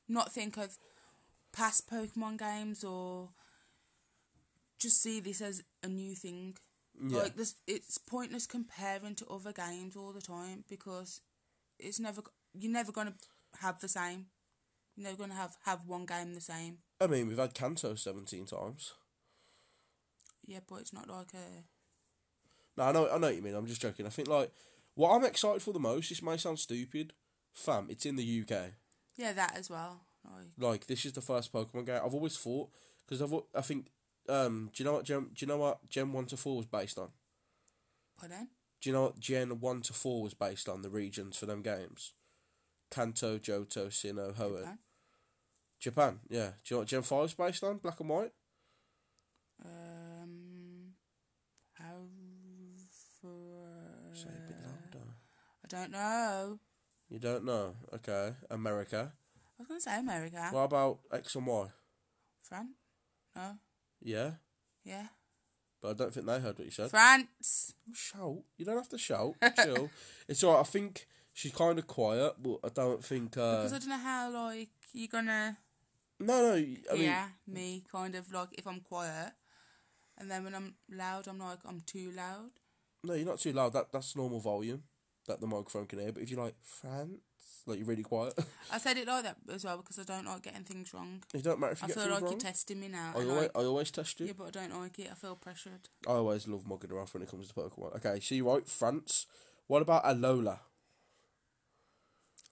[0.08, 0.78] not think of
[1.52, 3.30] past Pokemon games or
[4.78, 6.56] just see this as a new thing.
[7.00, 7.18] yeah.
[7.18, 11.20] Like this, it's pointless comparing to other games all the time because
[11.78, 12.22] it's never
[12.54, 13.14] you're never gonna
[13.60, 14.26] have the same.
[14.96, 16.78] You're never gonna have have one game the same.
[17.00, 18.94] I mean, we've had Kanto seventeen times.
[20.46, 21.64] Yeah, but it's not like a.
[22.76, 23.54] No, I know, I know what you mean.
[23.54, 24.06] I'm just joking.
[24.06, 24.50] I think like
[24.94, 26.08] what I'm excited for the most.
[26.08, 27.12] This may sound stupid,
[27.52, 27.86] fam.
[27.90, 28.72] It's in the UK.
[29.16, 30.00] Yeah, that as well.
[30.24, 32.00] Like, Like this is the first Pokemon game.
[32.04, 32.70] I've always thought
[33.06, 33.86] because I've I think
[34.28, 36.66] um do you know what Gen do you know what Gen one to four was
[36.66, 37.08] based on?
[38.18, 38.48] pardon?
[38.80, 40.82] Do you know what Gen one to four was based on?
[40.82, 42.12] The regions for them games.
[42.90, 44.58] Kanto, Johto, Sinnoh, Hoenn.
[44.60, 44.78] Japan?
[45.80, 46.50] Japan, yeah.
[46.64, 47.78] Do you know what Gen 5 is based on?
[47.78, 48.32] Black and white?
[49.64, 50.94] Um,
[51.74, 52.06] how?
[53.20, 55.06] For, Say a bit louder.
[55.64, 56.58] I don't know.
[57.08, 57.74] You don't know?
[57.94, 58.32] Okay.
[58.50, 59.12] America.
[59.58, 60.48] I was gonna say America.
[60.52, 61.66] What about X and Y?
[62.42, 62.68] France?
[63.34, 63.58] No.
[64.00, 64.30] Yeah.
[64.84, 65.06] Yeah.
[65.80, 66.90] But I don't think they heard what you said.
[66.90, 67.74] France.
[67.92, 68.42] Shout.
[68.56, 69.34] You don't have to shout.
[69.62, 69.90] Chill.
[70.28, 70.60] It's alright.
[70.60, 71.06] I think
[71.38, 73.36] she's kind of quiet, but I don't think.
[73.36, 75.56] Uh, Because I don't know how like you're gonna
[76.20, 76.54] no, no.
[76.92, 77.14] I mean,
[77.46, 79.32] me kind of like if I'm quiet,
[80.18, 82.50] and then when I'm loud, I'm like I'm too loud.
[83.04, 83.72] no, you're not too loud.
[83.72, 84.82] That That's normal volume
[85.28, 86.12] that the microphone can hear.
[86.12, 87.20] But if you're like, France,
[87.66, 88.34] like you're really quiet,
[88.72, 91.22] I said it like that as well because I don't like getting things wrong.
[91.34, 92.32] it don't matter if you I get feel things like wrong.
[92.32, 93.12] you're testing me now.
[93.14, 94.26] I always, I- I always test you.
[94.26, 95.08] yeah, but I don't like it.
[95.12, 95.84] I feel pressured.
[96.06, 97.94] I always love mugging her off when it comes to Pokemon.
[97.96, 99.26] Okay, so you're right, France.
[99.68, 100.58] What about Alola?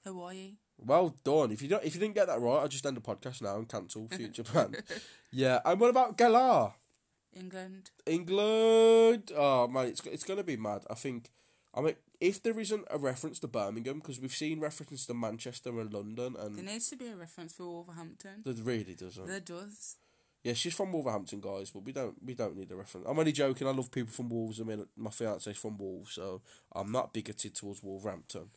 [0.07, 0.55] Hawaii.
[0.79, 1.51] Well done.
[1.53, 3.57] If you don't, if you didn't get that right, I'll just end the podcast now
[3.57, 4.75] and cancel future plan.
[5.31, 6.73] Yeah, and what about Galar?
[7.35, 7.91] England.
[8.07, 9.33] England.
[9.37, 10.83] Oh man, it's it's gonna be mad.
[10.91, 11.31] I think
[11.75, 15.79] I mean, if there isn't a reference to Birmingham, because we've seen references to Manchester
[15.79, 18.43] and London, and There needs to be a reference for Wolverhampton.
[18.45, 19.27] there really doesn't.
[19.27, 19.97] There does.
[20.43, 23.07] Yeah, she's from Wolverhampton, guys, but we don't we don't need a reference.
[23.09, 23.67] I'm only joking.
[23.67, 24.61] I love people from Wolves.
[24.61, 26.41] I mean, my fiance's from Wolves, so
[26.73, 28.51] I'm not bigoted towards Wolverhampton.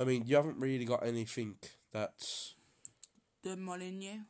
[0.00, 1.56] I mean, you haven't really got anything
[1.92, 2.54] that's
[3.42, 4.20] The Molineux.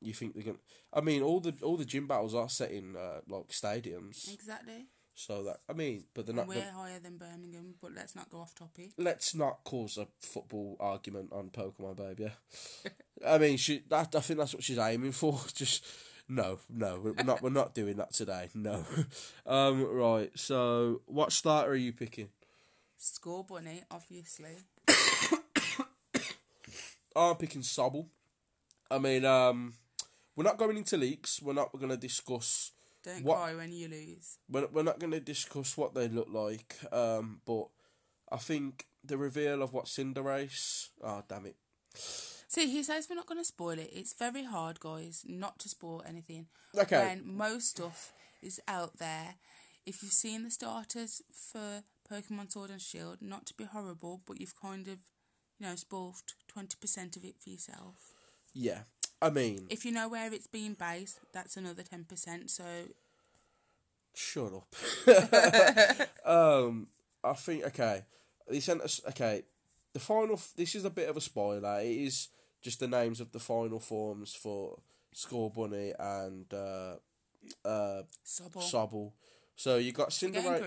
[0.00, 0.58] you think they're gonna.
[0.92, 4.86] I mean, all the all the gym battles are set in uh, like stadiums, Exactly.
[5.14, 6.48] so that I mean, but they're not.
[6.48, 8.90] we're higher than Birmingham, but let's not go off topic.
[8.98, 12.20] let's not cause a football argument on Pokemon Babe.
[12.20, 12.90] Yeah,
[13.34, 13.82] I mean, she.
[13.88, 15.38] That, I think that's what she's aiming for.
[15.54, 15.84] Just
[16.28, 17.42] no, no, we're we're not.
[17.42, 18.48] We're not doing that today.
[18.54, 18.84] No.
[19.46, 19.84] um.
[19.84, 20.30] Right.
[20.34, 22.28] So, what starter are you picking?
[23.02, 24.56] Scorbunny, obviously.
[27.14, 28.06] I'm picking Sobble.
[28.90, 29.74] I mean, um,
[30.36, 31.42] we're not going into leaks.
[31.42, 31.74] We're not.
[31.74, 32.70] We're going to discuss.
[33.02, 34.38] Don't What- cry when you lose.
[34.48, 36.76] We're we're not going to discuss what they look like.
[36.92, 37.40] Um.
[37.44, 37.66] But
[38.30, 40.88] I think the reveal of what Cinderace.
[41.02, 41.56] Oh damn it.
[41.94, 43.90] See, he says we're not going to spoil it.
[43.92, 46.46] It's very hard, guys, not to spoil anything.
[46.78, 46.98] Okay.
[47.08, 49.34] When most stuff is out there.
[49.84, 51.82] If you've seen the starters for
[52.12, 54.98] Pokemon Sword and Shield, not to be horrible, but you've kind of,
[55.58, 56.16] you know, spoiled
[56.54, 57.96] 20% of it for yourself.
[58.52, 58.80] Yeah.
[59.22, 62.50] I mean, If you know where it's being based, that's another 10%.
[62.50, 62.64] So,
[64.14, 66.08] Shut up.
[66.26, 66.88] um,
[67.24, 68.02] I think okay.
[68.48, 69.42] They sent us okay.
[69.94, 70.34] The final.
[70.34, 71.80] f- This is a bit of a spoiler.
[71.80, 72.28] It is
[72.60, 74.78] just the names of the final forms for
[75.14, 76.96] Scorbunny and uh,
[77.66, 78.62] uh, Sobble.
[78.70, 79.12] Sobble.
[79.56, 80.60] So you got Cinderella.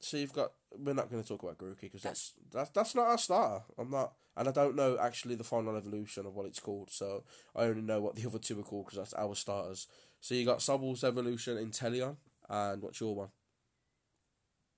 [0.00, 0.52] So you've got.
[0.76, 3.64] We're not going to talk about Grookey because that's that's that's not our starter.
[3.78, 6.90] I'm not, and I don't know actually the final evolution of what it's called.
[6.90, 7.24] So
[7.54, 9.86] I only know what the other two are called because that's our starters.
[10.20, 12.16] So you got Sobble's evolution, Inteleon,
[12.48, 13.28] and what's your one?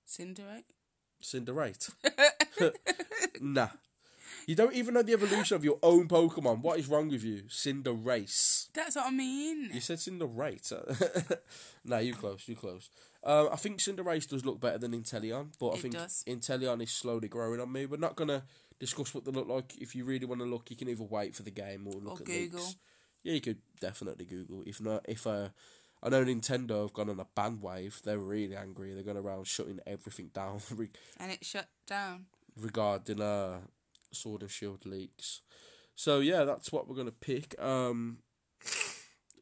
[0.07, 0.63] Cinderace.
[1.19, 1.89] Cinderate.
[3.41, 3.69] nah.
[4.47, 6.61] You don't even know the evolution of your own Pokemon.
[6.61, 7.43] What is wrong with you?
[7.49, 8.69] Cinderace.
[8.73, 9.69] That's what I mean.
[9.73, 10.71] You said Cinderate.
[11.85, 12.89] nah, you close, you close.
[13.23, 16.23] Um, I think Cinderace does look better than Inteleon, but I It think does.
[16.25, 17.85] Inteleon is slowly growing on me.
[17.85, 18.43] We're not going to
[18.79, 19.75] discuss what they look like.
[19.81, 22.19] If you really want to look, you can either wait for the game or look
[22.21, 22.59] Or at Google.
[22.61, 22.75] leaks.
[23.23, 24.63] Yeah, you could definitely Google.
[24.65, 25.49] If not, if uh,
[26.01, 28.93] I know Nintendo have gone on a ban wave, they're really angry.
[28.93, 30.87] They're going around shutting everything down re-
[31.19, 32.27] And it shut down.
[32.55, 33.57] regarding uh
[34.11, 35.41] Sword and Shield leaks.
[35.95, 37.59] So yeah, that's what we're gonna pick.
[37.61, 38.19] Um,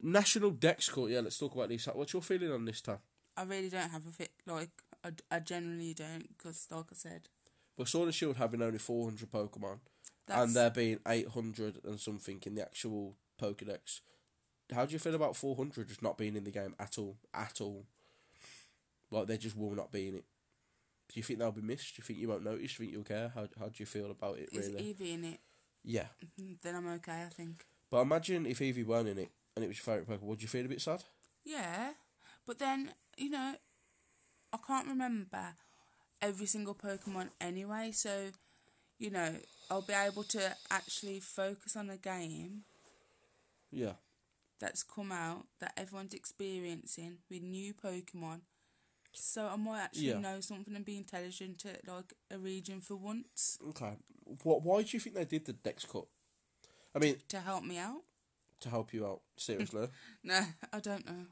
[0.02, 1.10] National Dex Cut.
[1.10, 1.86] Yeah, let's talk about this.
[1.86, 2.98] What's your feeling on this time?
[3.36, 4.30] I really don't have a fit.
[4.46, 4.70] Like,
[5.04, 7.28] I, I generally don't, because, like I said,
[7.76, 9.80] Well, Sword and Shield having only four hundred Pokemon,
[10.26, 10.42] that's.
[10.42, 14.00] and there being eight hundred and something in the actual Pokedex.
[14.74, 17.16] How do you feel about four hundred just not being in the game at all?
[17.34, 17.86] At all.
[19.10, 20.24] Like they just will not be in it.
[21.08, 21.94] Do you think they'll be missed?
[21.96, 22.74] Do you think you won't notice?
[22.76, 23.32] Do you think you'll care?
[23.34, 24.94] How how do you feel about it is really?
[24.94, 25.40] Eevee in it?
[25.84, 26.08] yeah.
[26.24, 27.64] Mhm, Then I'm okay, I think.
[27.90, 30.48] But imagine if Eevee weren't in it and it was your favourite Pokemon, would you
[30.48, 31.04] feel a bit sad?
[31.44, 31.92] Yeah,
[32.46, 33.54] but then you know,
[34.52, 35.54] I can't remember
[36.20, 37.92] every single Pokemon anyway.
[37.92, 38.30] So,
[38.98, 39.36] you know,
[39.70, 42.64] I'll be able to actually focus on a game
[43.70, 43.94] Yeah.
[44.58, 48.40] that's come out that everyone's experiencing with new Pokemon.
[49.18, 50.18] So I might actually Yeah.
[50.18, 53.96] know something and be intelligent at like a region for once Okay.
[54.42, 54.62] What?
[54.62, 56.06] Why do you think they did the Dex cut?
[56.94, 58.02] I mean, to help me out.
[58.60, 59.20] to help you out.
[59.36, 59.88] Seriously.
[60.22, 60.40] No,
[60.72, 61.26] I don't know.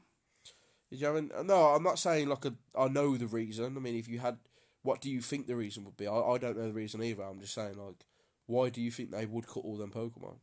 [0.89, 2.53] Did you have an, No, I'm not saying like a.
[2.77, 3.75] I know the reason.
[3.77, 4.37] I mean, if you had,
[4.83, 6.07] what do you think the reason would be?
[6.07, 7.23] I, I don't know the reason either.
[7.23, 8.05] I'm just saying like,
[8.45, 10.37] why do you think they would cut all them Pokemon?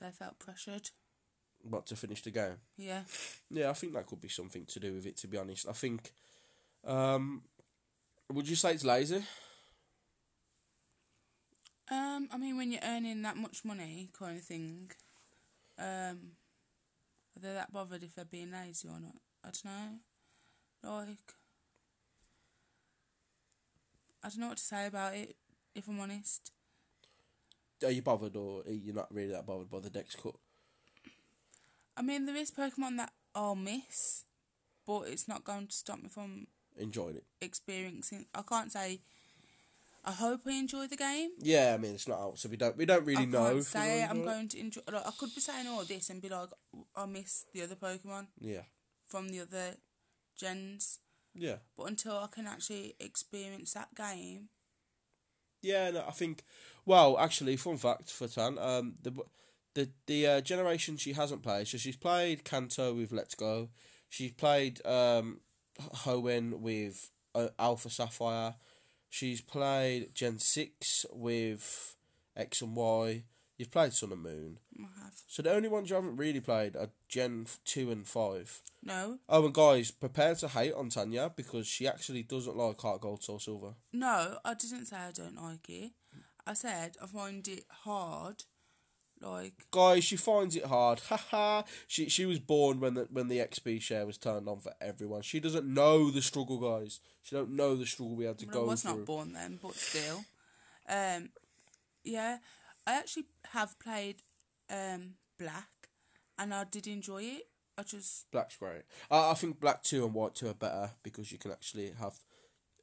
[0.00, 0.90] They felt pressured.
[1.62, 2.56] What to finish the game?
[2.76, 3.02] Yeah.
[3.50, 5.16] Yeah, I think that could be something to do with it.
[5.18, 6.12] To be honest, I think.
[6.86, 7.42] Um,
[8.32, 9.22] would you say it's lazy?
[11.90, 14.90] Um, I mean, when you're earning that much money, kind of thing,
[15.78, 16.32] um,
[17.36, 19.16] are they that bothered if they're being lazy or not?
[19.42, 19.98] I don't know.
[20.82, 21.34] Like,
[24.22, 25.36] I don't know what to say about it.
[25.74, 26.52] If I'm honest,
[27.84, 30.34] Are you bothered, or are you not really that bothered by the Dex cut?
[31.98, 34.24] I mean, there is Pokemon that I'll miss,
[34.86, 36.46] but it's not going to stop me from
[36.76, 37.24] Enjoying it?
[37.40, 38.26] experiencing.
[38.34, 39.00] I can't say.
[40.04, 41.30] I hope I enjoy the game.
[41.40, 43.50] Yeah, I mean it's not out, so we don't we don't really I know.
[43.52, 44.80] can't say I'm going to enjoy.
[44.90, 46.48] Like, I could be saying all this and be like,
[46.96, 48.28] I miss the other Pokemon.
[48.40, 48.62] Yeah,
[49.06, 49.74] from the other
[50.38, 51.00] gens.
[51.34, 54.48] yeah, But until I can actually experience that game,
[55.62, 55.90] yeah.
[55.90, 56.44] No, I think.
[56.86, 59.12] Well, actually, fun fact for Tan, um, the
[59.74, 61.68] the the uh, generation she hasn't played.
[61.68, 63.68] So she's played Kanto with Let's Go.
[64.08, 65.40] She's played um,
[66.04, 68.54] Hoenn with uh, Alpha Sapphire.
[69.10, 71.96] She's played Gen six with
[72.36, 73.24] X and Y.
[73.56, 74.58] You've played Sun and Moon.
[74.78, 75.14] I have.
[75.26, 78.60] So the only ones you haven't really played are Gen two and five.
[78.84, 83.00] No, Oh, and guys, prepare to hate on Tanya because she actually doesn't like Heart
[83.00, 83.74] Gold Soul Silver.
[83.92, 85.90] no, I didn't say I don't like it.
[86.46, 88.44] I said I find it hard.
[89.20, 91.00] Like, Guys, she finds it hard.
[91.00, 91.62] Haha.
[91.86, 95.22] she she was born when the when the XP share was turned on for everyone.
[95.22, 97.00] She doesn't know the struggle, guys.
[97.22, 98.96] She don't know the struggle we had to well, go I was through.
[98.98, 100.24] not born then, but still.
[100.88, 101.30] Um,
[102.04, 102.38] yeah,
[102.86, 104.22] I actually have played
[104.70, 105.88] um Black,
[106.38, 107.48] and I did enjoy it.
[107.76, 108.82] I just Black's great.
[109.10, 112.14] I I think Black two and White two are better because you can actually have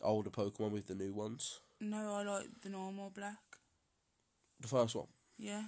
[0.02, 1.62] older Pokemon with the new ones.
[1.80, 3.38] no, I like the normal Black.
[4.60, 5.08] The first one.
[5.38, 5.64] Yeah,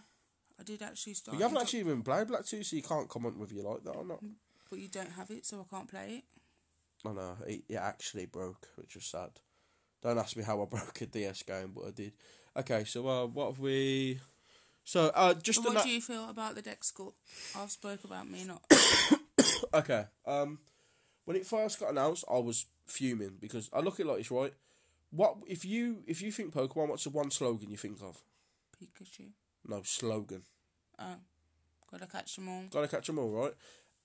[0.59, 1.33] I did actually start.
[1.33, 3.83] But you haven't actually even played Black two, so you can't comment whether you like
[3.83, 4.23] that or not.
[4.69, 6.23] but you don't have it, so I can't play it.
[7.07, 9.29] I know it, it actually broke, which was sad.
[10.01, 12.13] Don't ask me how I broke a DS game, but I did.
[12.55, 14.19] Okay, so uh, what have we?
[14.83, 17.13] So uh, just what na- do you feel about the deck school?
[17.55, 18.63] I've spoke about me not.
[19.73, 20.05] okay.
[20.25, 20.59] Um,
[21.25, 24.31] when it first got announced, I was fuming because I look at it like it's
[24.31, 24.53] right.
[25.11, 26.87] What if you if you think Pokemon?
[26.89, 28.21] What's the one slogan you think of?
[28.75, 29.31] Pikachu.
[29.67, 30.43] No slogan.
[30.99, 31.15] Oh,
[31.91, 32.63] gotta catch them all.
[32.71, 33.53] Gotta catch them all, right?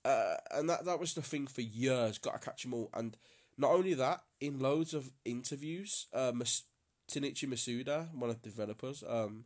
[0.05, 2.17] Uh, and that that was the thing for years.
[2.17, 3.17] Gotta catch them all, and
[3.57, 6.63] not only that, in loads of interviews, uh, Mas-
[7.09, 9.45] Junichi Masuda, one of the developers, um,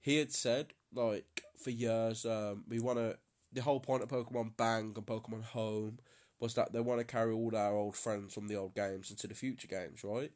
[0.00, 3.18] he had said like for years, um, we want to.
[3.52, 5.98] The whole point of Pokemon Bank and Pokemon Home
[6.40, 9.26] was that they want to carry all our old friends from the old games into
[9.26, 10.30] the future games, right?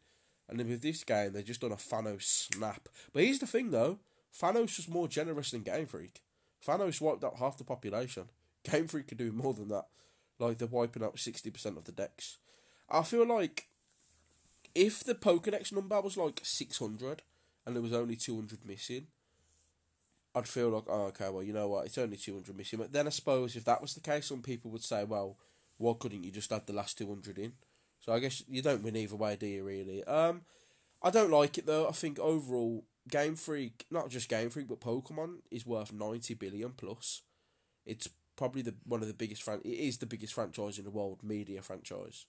[0.49, 2.89] And then with this game, they've just done a Thanos snap.
[3.13, 3.99] But here's the thing, though:
[4.39, 6.21] Thanos was more generous than Game Freak.
[6.67, 8.25] Thanos wiped out half the population.
[8.71, 9.87] Game Freak could do more than that.
[10.39, 12.39] Like they're wiping out sixty percent of the Dex.
[12.91, 13.69] I feel like
[14.75, 17.23] if the Pokedex number was like six hundred
[17.67, 19.09] and there was only two hundred missing,
[20.35, 22.79] I'd feel like, oh, okay, well, you know what, it's only two hundred missing.
[22.79, 25.37] But then I suppose if that was the case, some people would say, well,
[25.77, 27.53] why couldn't you just add the last two hundred in?
[28.01, 29.65] So I guess you don't win either way, do you?
[29.65, 30.05] Really?
[30.05, 30.43] Um,
[31.03, 31.89] I don't like it though.
[31.89, 36.71] I think overall, Game Freak, not just Game Freak, but Pokemon is worth ninety billion
[36.73, 37.23] plus.
[37.87, 40.91] It's probably the one of the biggest fran- It is the biggest franchise in the
[40.91, 42.27] world, media franchise.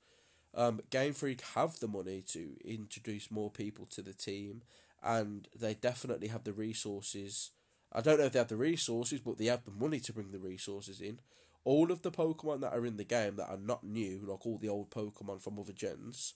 [0.53, 4.63] Um, Game Freak have the money to introduce more people to the team,
[5.01, 7.51] and they definitely have the resources.
[7.93, 10.31] I don't know if they have the resources, but they have the money to bring
[10.31, 11.19] the resources in.
[11.63, 14.57] All of the Pokemon that are in the game that are not new, like all
[14.57, 16.33] the old Pokemon from other gens,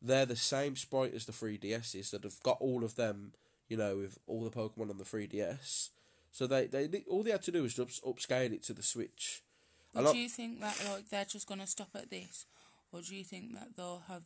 [0.00, 3.32] they're the same sprite as the 3DSs that have got all of them,
[3.72, 5.88] you know, with all the Pokemon on the 3DS.
[6.30, 9.42] So they, they all they had to do was just upscale it to the Switch.
[9.94, 12.44] But And I- do you think that like they're just gonna stop at this,
[12.92, 14.24] or do you think that they'll have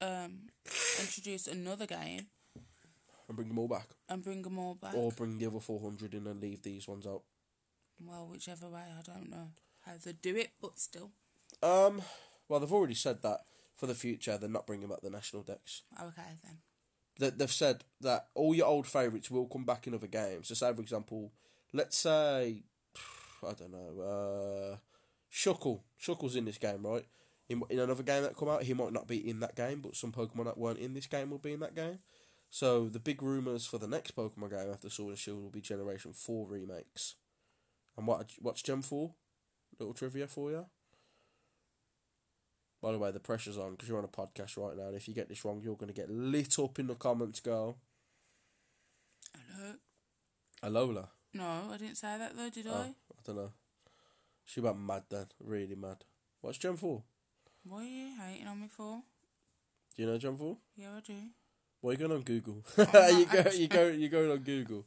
[0.00, 0.48] um
[1.00, 2.26] introduced another game
[3.28, 4.94] and bring them all back, and bring them all back?
[4.94, 7.22] or bring the other 400 in and leave these ones out.
[8.00, 9.48] Well, whichever way, I don't know
[9.86, 11.10] how they do it, but still,
[11.62, 12.02] Um,
[12.48, 13.40] well, they've already said that
[13.76, 15.82] for the future they're not bringing back the national Dex.
[16.00, 16.58] okay then.
[17.18, 20.48] That they've said that all your old favourites will come back in other games.
[20.48, 21.32] So, say for example,
[21.72, 22.62] let's say
[23.42, 24.76] I don't know, uh,
[25.32, 25.80] Shuckle.
[26.00, 27.06] Shuckle's in this game, right?
[27.48, 29.96] In, in another game that come out, he might not be in that game, but
[29.96, 31.98] some Pokemon that weren't in this game will be in that game.
[32.50, 35.60] So the big rumours for the next Pokemon game after Sword and Shield will be
[35.60, 37.14] Generation Four remakes.
[37.96, 39.14] And what what's Gen Four?
[39.78, 40.66] Little trivia for you.
[42.80, 45.08] By the way, the pressure's on because you're on a podcast right now, and if
[45.08, 47.76] you get this wrong, you're going to get lit up in the comments, girl.
[49.56, 49.74] Hello.
[50.62, 51.08] Alola.
[51.34, 52.82] No, I didn't say that though, did Oh, I?
[52.86, 53.50] I don't know.
[54.44, 56.04] She went mad then, really mad.
[56.40, 57.02] What's Gen 4?
[57.64, 59.02] What are you hating on me for?
[59.96, 60.56] Do you know Gen 4?
[60.76, 61.14] Yeah, I do.
[61.80, 62.64] Why are you going on Google?
[62.78, 62.84] You
[63.26, 63.60] go, actually.
[63.62, 64.86] you go, you going on Google.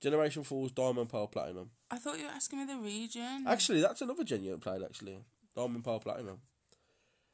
[0.00, 1.70] Generation 4's Diamond, Pearl, Platinum.
[1.90, 3.44] I thought you were asking me the region.
[3.46, 4.82] Actually, that's another gen you played.
[4.82, 5.18] Actually,
[5.54, 6.38] Diamond, Pearl, Platinum.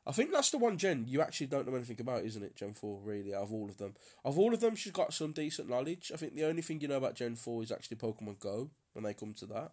[0.05, 2.57] I think that's the one gen you actually don't know anything about, isn't it?
[2.57, 3.95] Gen four, really, out of all of them.
[4.25, 6.11] Of all of them, she's got some decent knowledge.
[6.13, 9.05] I think the only thing you know about Gen four is actually Pokemon Go when
[9.05, 9.73] they come to that.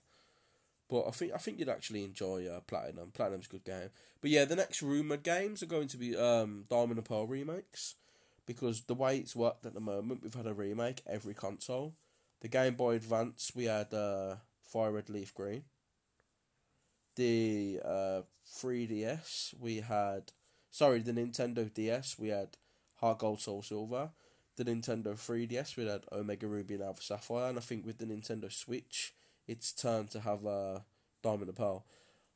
[0.90, 3.12] But I think I think you'd actually enjoy uh, Platinum.
[3.12, 3.90] Platinum's a good game.
[4.22, 7.96] But yeah, the next rumored games are going to be um, Diamond and Pearl remakes
[8.46, 11.94] because the way it's worked at the moment, we've had a remake every console.
[12.42, 15.64] The Game Boy Advance, we had uh, Fire Red Leaf Green.
[17.20, 20.32] The uh, 3DS, we had
[20.72, 22.56] sorry, the Nintendo DS, we had
[23.02, 24.12] Heart Gold Soul Silver.
[24.56, 28.06] The Nintendo 3DS, we had Omega Ruby and Alpha Sapphire, and I think with the
[28.06, 29.14] Nintendo Switch,
[29.50, 30.80] it's turned to have uh,
[31.22, 31.86] Diamond and Pearl.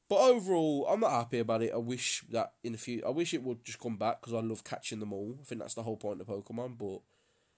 [0.10, 1.72] But overall, I'm not happy about it.
[1.74, 4.42] I wish that in the future, I wish it would just come back because I
[4.42, 5.38] love catching them all.
[5.40, 6.78] I think that's the whole point of Pokemon.
[6.78, 7.00] But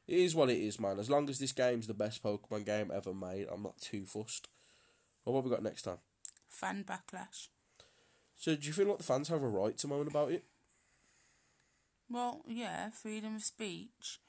[0.07, 0.99] it is what it is, man.
[0.99, 4.47] As long as this game's the best Pokemon game ever made, I'm not too fussed.
[5.25, 5.97] Well, what have we got next time?
[6.55, 7.49] Fan backlash.
[8.37, 10.45] So, do you feel like the fans have a right to moan about it?
[12.09, 14.19] Well, yeah, freedom of speech.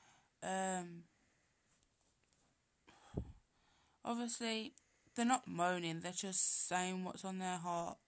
[0.43, 1.05] Um,
[4.05, 4.73] obviously,
[5.15, 6.01] they're not moaning.
[6.01, 7.99] They're just saying what's on their heart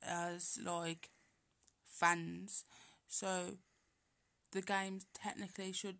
[0.00, 1.10] as like
[1.84, 2.64] fans.
[3.08, 3.56] So,
[4.52, 5.98] the game technically should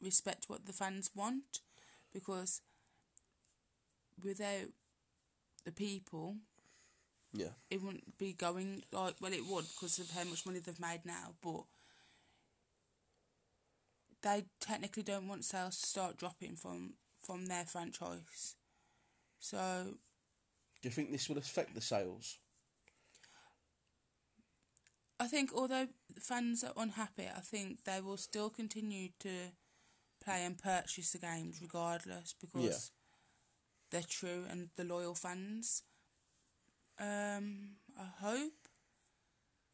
[0.00, 1.60] respect what the fans want,
[2.12, 2.60] because
[4.22, 4.68] without
[5.64, 6.36] the people,
[7.32, 7.54] Yeah.
[7.70, 11.02] it wouldn't be going like well it would because of how much money they've made
[11.04, 11.62] now but
[14.22, 18.56] they technically don't want sales to start dropping from from their franchise
[19.38, 19.94] so
[20.82, 22.38] Do you think this will affect the sales?
[25.18, 25.86] i think although
[26.20, 29.52] fans are unhappy i think they will still continue to
[30.24, 32.90] play and purchase the games regardless because
[33.90, 35.82] they're true and the loyal fans
[37.00, 38.52] um i hope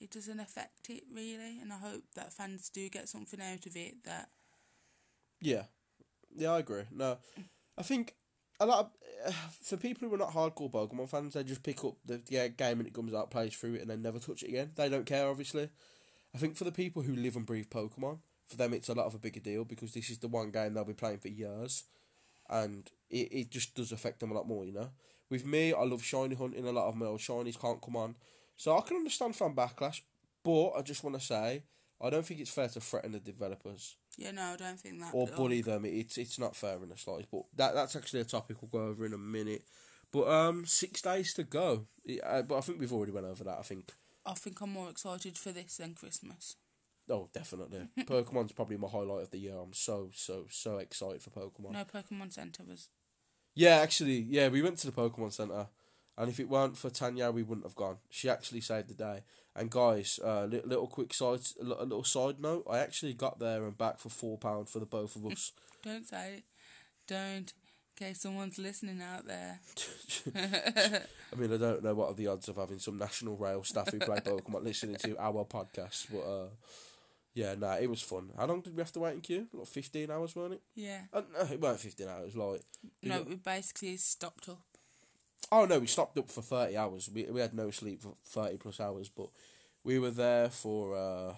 [0.01, 3.77] it doesn't affect it really and i hope that fans do get something out of
[3.77, 4.29] it that
[5.41, 5.64] Yeah,
[6.35, 6.85] yeah, I agree.
[6.93, 7.18] No,
[7.79, 8.14] I think
[8.61, 8.91] a lot of
[9.27, 12.49] uh, for people who are not hardcore Pokemon fans, they just pick up the, the
[12.49, 14.72] game when it comes out, plays through it, and then never touch it again.
[14.74, 15.68] They don't care, obviously.
[16.35, 19.07] I think for the people who live and breathe Pokemon, for them it's a lot
[19.07, 21.85] of a bigger deal because this is the one game they'll be playing for years,
[22.49, 24.91] and it, it just does affect them a lot more, you know.
[25.31, 26.66] With me, I love shiny hunting.
[26.66, 28.16] A lot of my old shinies can't come on,
[28.57, 30.01] so I can understand fan backlash.
[30.45, 31.64] But I just want to say,
[32.01, 35.11] I don't think it's fair to threaten the developers yeah no i don't think that
[35.12, 35.85] or bully them.
[35.85, 37.31] It's it's not fair in the slightest.
[37.31, 39.64] But that that's actually a topic we'll go over in a minute.
[40.12, 41.87] But um, six days to go.
[42.05, 43.59] Yeah, but I think we've already went over that.
[43.59, 43.93] I think.
[44.24, 46.57] i think i'm more excited for this than christmas
[47.09, 47.87] Oh, definitely.
[48.01, 49.55] Pokemon's probably my highlight of the year.
[49.57, 51.70] I'm so so so excited for Pokemon.
[51.72, 52.89] no pokemon center was
[53.57, 55.66] Yeah, actually, yeah, we went to the Pokemon Center,
[56.16, 57.96] and if it weren't for Tanya, we wouldn't have gone.
[58.11, 59.22] She actually saved the day.
[59.57, 62.66] And guys, uh, li- little quick side, a little side note.
[62.70, 65.52] I actually got there and back for four pound for the both of us.
[65.82, 66.44] don't say it
[67.07, 67.52] don't
[67.98, 69.61] in case someone's listening out there
[70.34, 73.90] I mean, I don't know what are the odds of having some national rail staff
[73.90, 76.46] who play Pokemon listening to our podcast, but uh,
[77.37, 78.30] yeah, nah, it was fun.
[78.37, 79.47] How long did we have to wait in queue?
[79.53, 80.62] Like fifteen hours, weren't it?
[80.74, 82.34] yeah Uh, no, it weren't fifteen hours.
[82.34, 82.62] Like,
[83.03, 84.62] no we basically stopped up
[85.53, 87.11] oh no, we stopped up for thirty hours.
[87.14, 89.28] We we had no sleep for thirty plus hours, but
[89.84, 91.34] we were there for uh,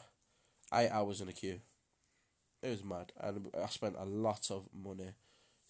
[0.72, 1.60] eight hours in a queue.
[2.62, 5.10] It was mad, and I spent a lot of money.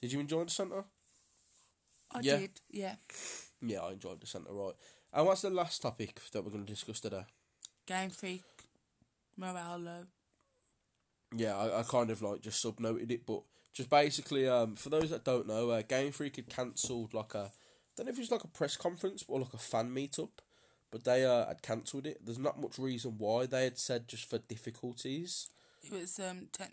[0.01, 0.85] Did you enjoy the centre?
[2.11, 2.39] i Yeah.
[2.39, 2.97] did yeah
[3.61, 4.74] Yeah, I enjoyed the centre, right.
[5.12, 7.24] And what's the last topic that we're going to discuss today?
[7.87, 8.45] game freak
[9.37, 10.05] morale low
[11.35, 13.43] Yeah, I, I kind of like just subnoted it, but
[13.74, 17.39] just basically, um, for those that don't know, uh, Game Freak had cancelled like a,
[17.39, 17.51] I
[17.97, 20.31] don't know if it was like a press conference or like a fan meetup,
[20.91, 22.24] but they uh, had cancelled it.
[22.24, 23.47] There's not much reason why.
[23.47, 25.49] They had said just for difficulties,
[25.83, 26.72] It was um tech,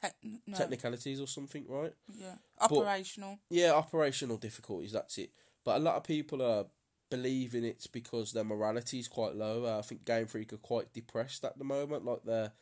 [0.00, 0.14] tech
[0.46, 1.92] no, technicalities or something, right?
[2.18, 3.38] yeah operational.
[3.50, 4.92] Yeah, operational difficulties.
[4.92, 5.30] That's it.
[5.64, 6.66] But a lot of people are
[7.10, 9.64] believing it's because their morality is quite low.
[9.64, 12.04] Uh, I think Game Freak are quite depressed at the moment.
[12.04, 12.52] Like they're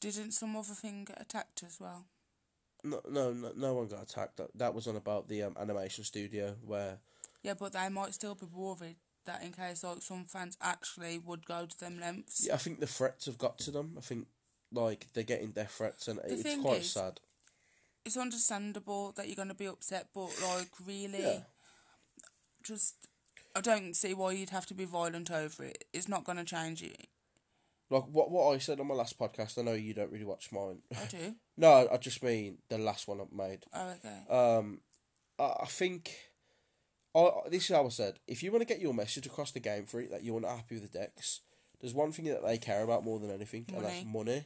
[0.00, 2.06] Didn't some other thing get attacked as well?
[2.82, 4.38] no, no, no, no one got attacked.
[4.38, 6.98] That that was on about the um, animation studio where
[7.42, 8.96] Yeah, but they might still be worried
[9.26, 12.46] that in case like some fans actually would go to them lengths.
[12.46, 13.94] Yeah, I think the threats have got to them.
[13.98, 14.28] I think
[14.72, 17.20] like they're getting death threats, and it's thing quite is- sad.
[18.02, 21.40] It's understandable that you're gonna be upset, but like really, Yeah.
[22.62, 22.94] just
[23.54, 25.84] I don't see why you'd have to be violent over it.
[25.92, 27.09] It's not gonna change it.
[27.90, 29.58] Like what what I said on my last podcast.
[29.58, 30.78] I know you don't really watch mine.
[30.92, 31.34] I do.
[31.56, 33.64] no, I just mean the last one I've made.
[33.74, 34.34] Oh, okay.
[34.58, 34.80] Um,
[35.38, 36.14] I, I think.
[37.12, 38.20] I, this is how I said.
[38.28, 40.54] If you want to get your message across the game for it that you're not
[40.54, 41.40] happy with the Dex,
[41.80, 44.44] there's one thing that they care about more than anything, and that's money.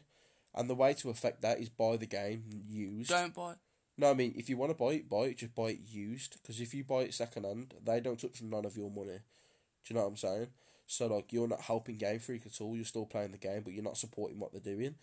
[0.55, 3.11] And the way to affect that is buy the game used.
[3.11, 3.55] Don't buy.
[3.99, 5.39] No, I mean if you want to buy it, buy it.
[5.39, 6.39] Just buy it used.
[6.41, 9.19] Because if you buy it second hand, they don't touch none of your money.
[9.85, 10.47] Do you know what I'm saying?
[10.87, 12.77] So like you're not helping Game Freak at all.
[12.77, 14.97] You're still playing the game, but you're not supporting what they're doing.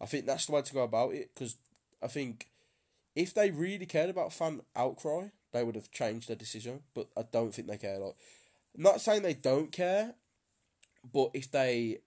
[0.00, 1.30] I think that's the way to go about it.
[1.34, 1.56] Because
[2.02, 2.48] I think
[3.14, 6.80] if they really cared about fan outcry, they would have changed their decision.
[6.94, 7.98] But I don't think they care.
[7.98, 8.14] Like,
[8.76, 10.14] not saying they don't care,
[11.12, 12.00] but if they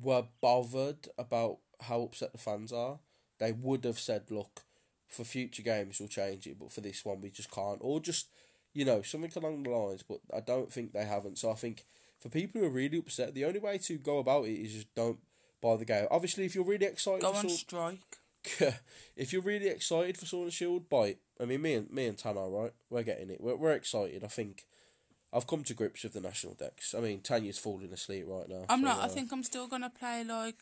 [0.00, 2.98] were bothered about how upset the fans are,
[3.38, 4.64] they would have said, "Look,
[5.06, 8.28] for future games we'll change it, but for this one we just can't," or just
[8.72, 10.02] you know something along the lines.
[10.02, 11.38] But I don't think they haven't.
[11.38, 11.84] So I think
[12.18, 14.94] for people who are really upset, the only way to go about it is just
[14.94, 15.18] don't
[15.60, 16.06] buy the game.
[16.10, 18.18] Obviously, if you're really excited, Go for on Sword- strike.
[19.16, 21.18] if you're really excited for Sword and Shield, buy it.
[21.40, 22.72] I mean, me and me and Tan are right.
[22.90, 23.40] We're getting it.
[23.40, 24.24] We're we're excited.
[24.24, 24.64] I think.
[25.32, 26.94] I've come to grips with the national Dex.
[26.94, 28.64] I mean, Tanya's falling asleep right now.
[28.70, 29.00] I'm so, not.
[29.00, 30.54] I uh, think I'm still gonna play like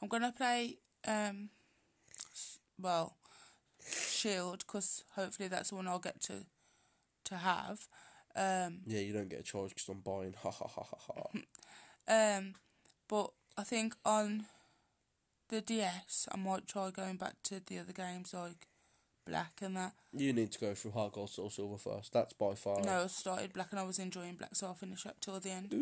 [0.00, 1.50] I'm gonna play um
[2.80, 3.16] well
[3.84, 6.46] Shield because hopefully that's the one I'll get to
[7.24, 7.88] to have.
[8.36, 10.34] Um, Yeah, you don't get a charge because I'm buying.
[10.42, 12.36] Ha ha ha ha ha.
[12.38, 12.54] um,
[13.08, 14.44] but I think on
[15.48, 18.66] the DS I might try going back to the other games like
[19.26, 19.92] Black and that.
[20.12, 22.12] You need to go through HeartGold, soul, silver first.
[22.12, 22.80] That's by far.
[22.82, 25.50] No, I started Black and I was enjoying Black, so I'll finish up till the
[25.50, 25.74] end.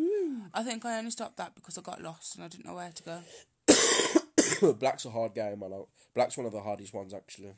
[0.54, 2.92] I think I only stopped that because I got lost and I didn't know where
[2.92, 4.72] to go.
[4.78, 5.88] Black's a hard game, I know.
[6.14, 7.52] Black's one of the hardest ones actually.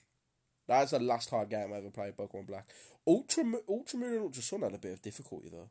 [0.69, 2.17] That's the last hard game I ever played.
[2.17, 2.67] Pokemon Black.
[3.07, 5.69] Ultra, Ultra Moon and Ultra Sun had a bit of difficulty though.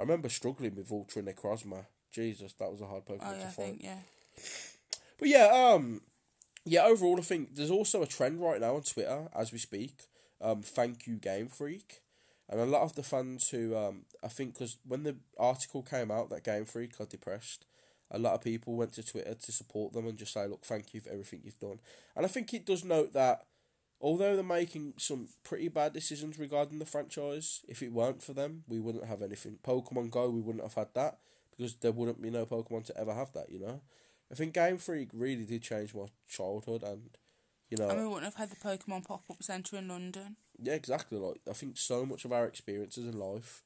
[0.00, 1.86] I remember struggling with Ultra Necrozma.
[2.12, 3.54] Jesus, that was a hard Pokemon Oh to yeah, I fight.
[3.54, 3.98] think yeah.
[5.18, 6.00] But yeah, um,
[6.64, 6.84] yeah.
[6.84, 10.02] Overall, I think there's also a trend right now on Twitter as we speak.
[10.40, 12.02] Um, thank you, Game Freak,
[12.48, 16.10] and a lot of the fans who um, I think because when the article came
[16.10, 17.64] out that Game Freak are depressed,
[18.10, 20.92] a lot of people went to Twitter to support them and just say, look, thank
[20.92, 21.78] you for everything you've done.
[22.16, 23.44] And I think it does note that
[24.00, 28.64] although they're making some pretty bad decisions regarding the franchise, if it weren't for them,
[28.68, 29.58] we wouldn't have anything.
[29.62, 31.18] Pokemon Go, we wouldn't have had that
[31.56, 33.50] because there wouldn't be no Pokemon to ever have that.
[33.50, 33.80] You know.
[34.32, 37.10] I think Game Freak really did change my childhood, and
[37.70, 40.36] you know, And we wouldn't have had the Pokemon pop up centre in London.
[40.60, 41.18] yeah, exactly.
[41.18, 43.62] Like I think so much of our experiences in life,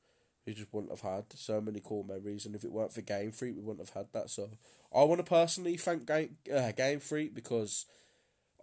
[0.47, 3.33] we just wouldn't have had so many cool memories, and if it weren't for Game
[3.33, 4.31] Freak, we wouldn't have had that.
[4.31, 4.51] So
[4.95, 7.87] I want to personally thank Game uh, Game Freak because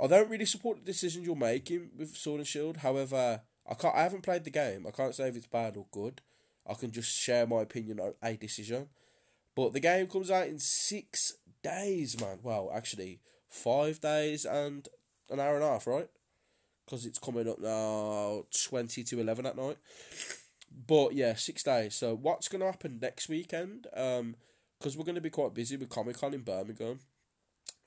[0.01, 2.77] I don't really support the decisions you're making with Sword and Shield.
[2.77, 3.95] However, I can't.
[3.95, 4.85] I haven't played the game.
[4.87, 6.21] I can't say if it's bad or good.
[6.67, 8.89] I can just share my opinion on a decision.
[9.55, 12.39] But the game comes out in six days, man.
[12.43, 14.87] Well, actually, five days and
[15.29, 16.09] an hour and a half, right?
[16.85, 19.77] Because it's coming up now, 20 to 11 at night.
[20.87, 21.95] But yeah, six days.
[21.95, 23.87] So, what's going to happen next weekend?
[23.95, 24.35] Um,
[24.77, 26.99] Because we're going to be quite busy with Comic Con in Birmingham.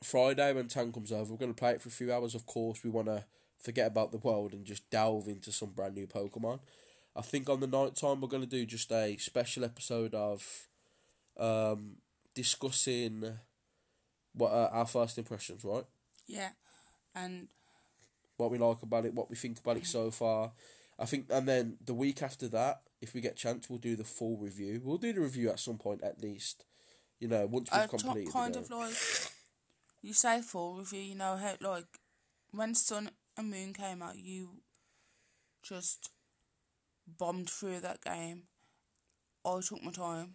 [0.03, 2.35] Friday, when Tan comes over, we're going to play it for a few hours.
[2.35, 3.25] Of course, we want to
[3.59, 6.61] forget about the world and just delve into some brand new Pokemon.
[7.17, 10.69] I think on the night time, we're going to do just a special episode of
[11.37, 11.97] um,
[12.35, 13.39] discussing
[14.35, 15.85] what uh, our first impressions, right?
[16.29, 16.51] Yeah,
[17.15, 17.49] and
[18.37, 20.53] What we like about it, what we think about it so far.
[21.01, 24.05] I think, and then the week after that, if we get chance, we'll do the
[24.05, 24.81] full review.
[24.85, 26.65] We'll do the review at some point, at least.
[27.19, 28.33] You know, once we've completed.
[28.33, 28.93] kind of like
[30.09, 31.03] you say full review.
[31.03, 31.85] You know how like
[32.51, 34.63] when Sun and Moon came out, you
[35.63, 36.11] just
[37.07, 38.45] bombed through that game.
[39.45, 40.33] I took my time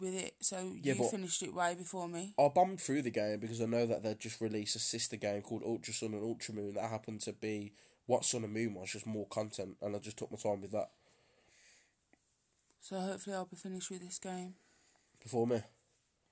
[0.00, 2.34] with it, so Yeah, you finished it way before me.
[2.38, 5.42] I bombed through the game because I know that they just released a sister game
[5.42, 7.72] called Ultra Sun and Ultra Moon that happened to be
[8.06, 10.72] what Sun and Moon was, just more content, and I just took my time with
[10.72, 10.88] that
[12.80, 14.54] So hopefully I'll be finished with this game.
[15.22, 15.60] before me.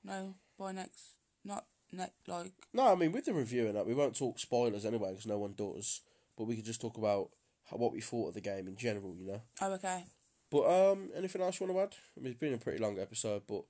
[0.03, 2.13] No, by next, not like
[2.73, 5.39] No, I mean with the review and that, we won't talk spoilers anyway because no
[5.39, 6.01] one does.
[6.37, 7.31] But we could just talk about
[7.71, 9.43] how, what we thought of the game in general, you know.
[9.61, 10.05] oh okay.
[10.51, 12.01] But um, anything else you want to add?
[12.17, 13.65] I mean, it's been a pretty long episode, but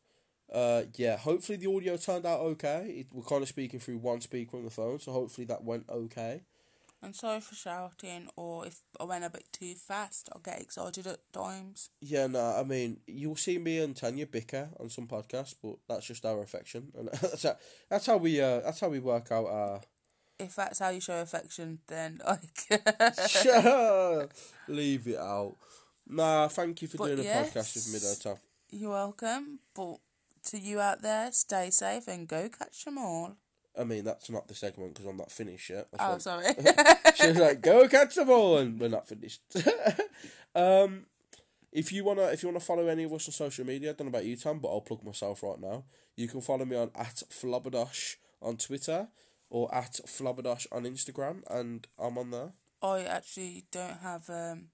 [0.53, 3.01] uh, yeah, hopefully the audio turned out okay.
[3.01, 5.89] It, we're kind of speaking through one speaker on the phone, so hopefully that went
[5.89, 6.43] okay.
[7.07, 11.07] And sorry for shouting, or if I went a bit too fast, I'll get excited
[11.07, 11.91] at times.
[12.01, 16.05] Yeah, no, I mean, you'll see me and Tanya bicker on some podcasts, but that's
[16.05, 17.57] just our affection, and that's how,
[17.89, 19.81] that's how we uh, that's how we work out our.
[20.41, 22.83] If that's how you show affection, then like
[23.31, 24.29] Sure,
[24.67, 25.55] leave it out.
[26.09, 28.41] Nah, thank you for But doing a podcast with me, though, Tom.
[28.71, 29.61] you're welcome.
[29.77, 29.99] But
[30.51, 33.37] to you out there, stay safe and go catch them all.
[33.79, 35.89] I mean, that's not the segment because I'm not finished yet.
[35.93, 36.47] That's Oh, sorry.
[37.17, 39.41] she was like, "Go catch the ball," and we're not finished.
[40.55, 41.07] um,
[41.73, 44.07] if you wanna, if you wanna follow any of us on social media, I don't
[44.07, 45.85] know about you, Tom, but I'll plug myself right now.
[46.17, 49.09] You can follow me on at Flobadosh on Twitter
[49.51, 52.53] or at Flobadosh on Instagram, and I'm on there.
[52.83, 54.69] I actually don't have um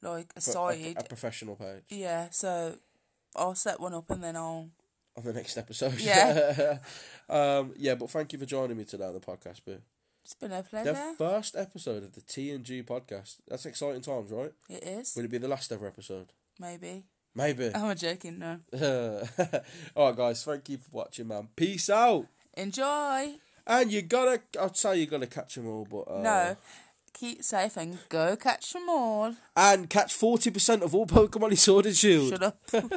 [0.00, 0.96] like a Pro- a- side.
[0.98, 2.76] a, professional page yeah, so
[3.36, 4.70] I'll set one up and then I'll.
[5.16, 5.98] On the next episode.
[6.00, 6.78] Yeah.
[7.28, 9.78] um, yeah, but thank you for joining me today on the podcast, Boo.
[10.24, 10.92] It's been a pleasure.
[10.92, 13.36] The first episode of the T and G podcast.
[13.48, 14.52] That's exciting times, right?
[14.68, 16.32] It is Will it be the last ever episode?
[16.60, 17.04] maybe.
[17.34, 17.70] Maybe.
[17.74, 18.38] I'm joking.
[18.38, 18.60] No.
[19.96, 20.44] All right, guys.
[20.44, 21.48] Thank you for watching, man.
[21.56, 22.26] Peace out.
[22.54, 23.36] Enjoy.
[23.66, 26.56] And you gotta, I'd say you gotta catch them all, but uh, No.
[27.14, 29.34] Keep safe and go catch them all.
[29.56, 32.30] And catch forty percent of all Pokemon in Sword and Shield.
[32.30, 32.58] Shut up.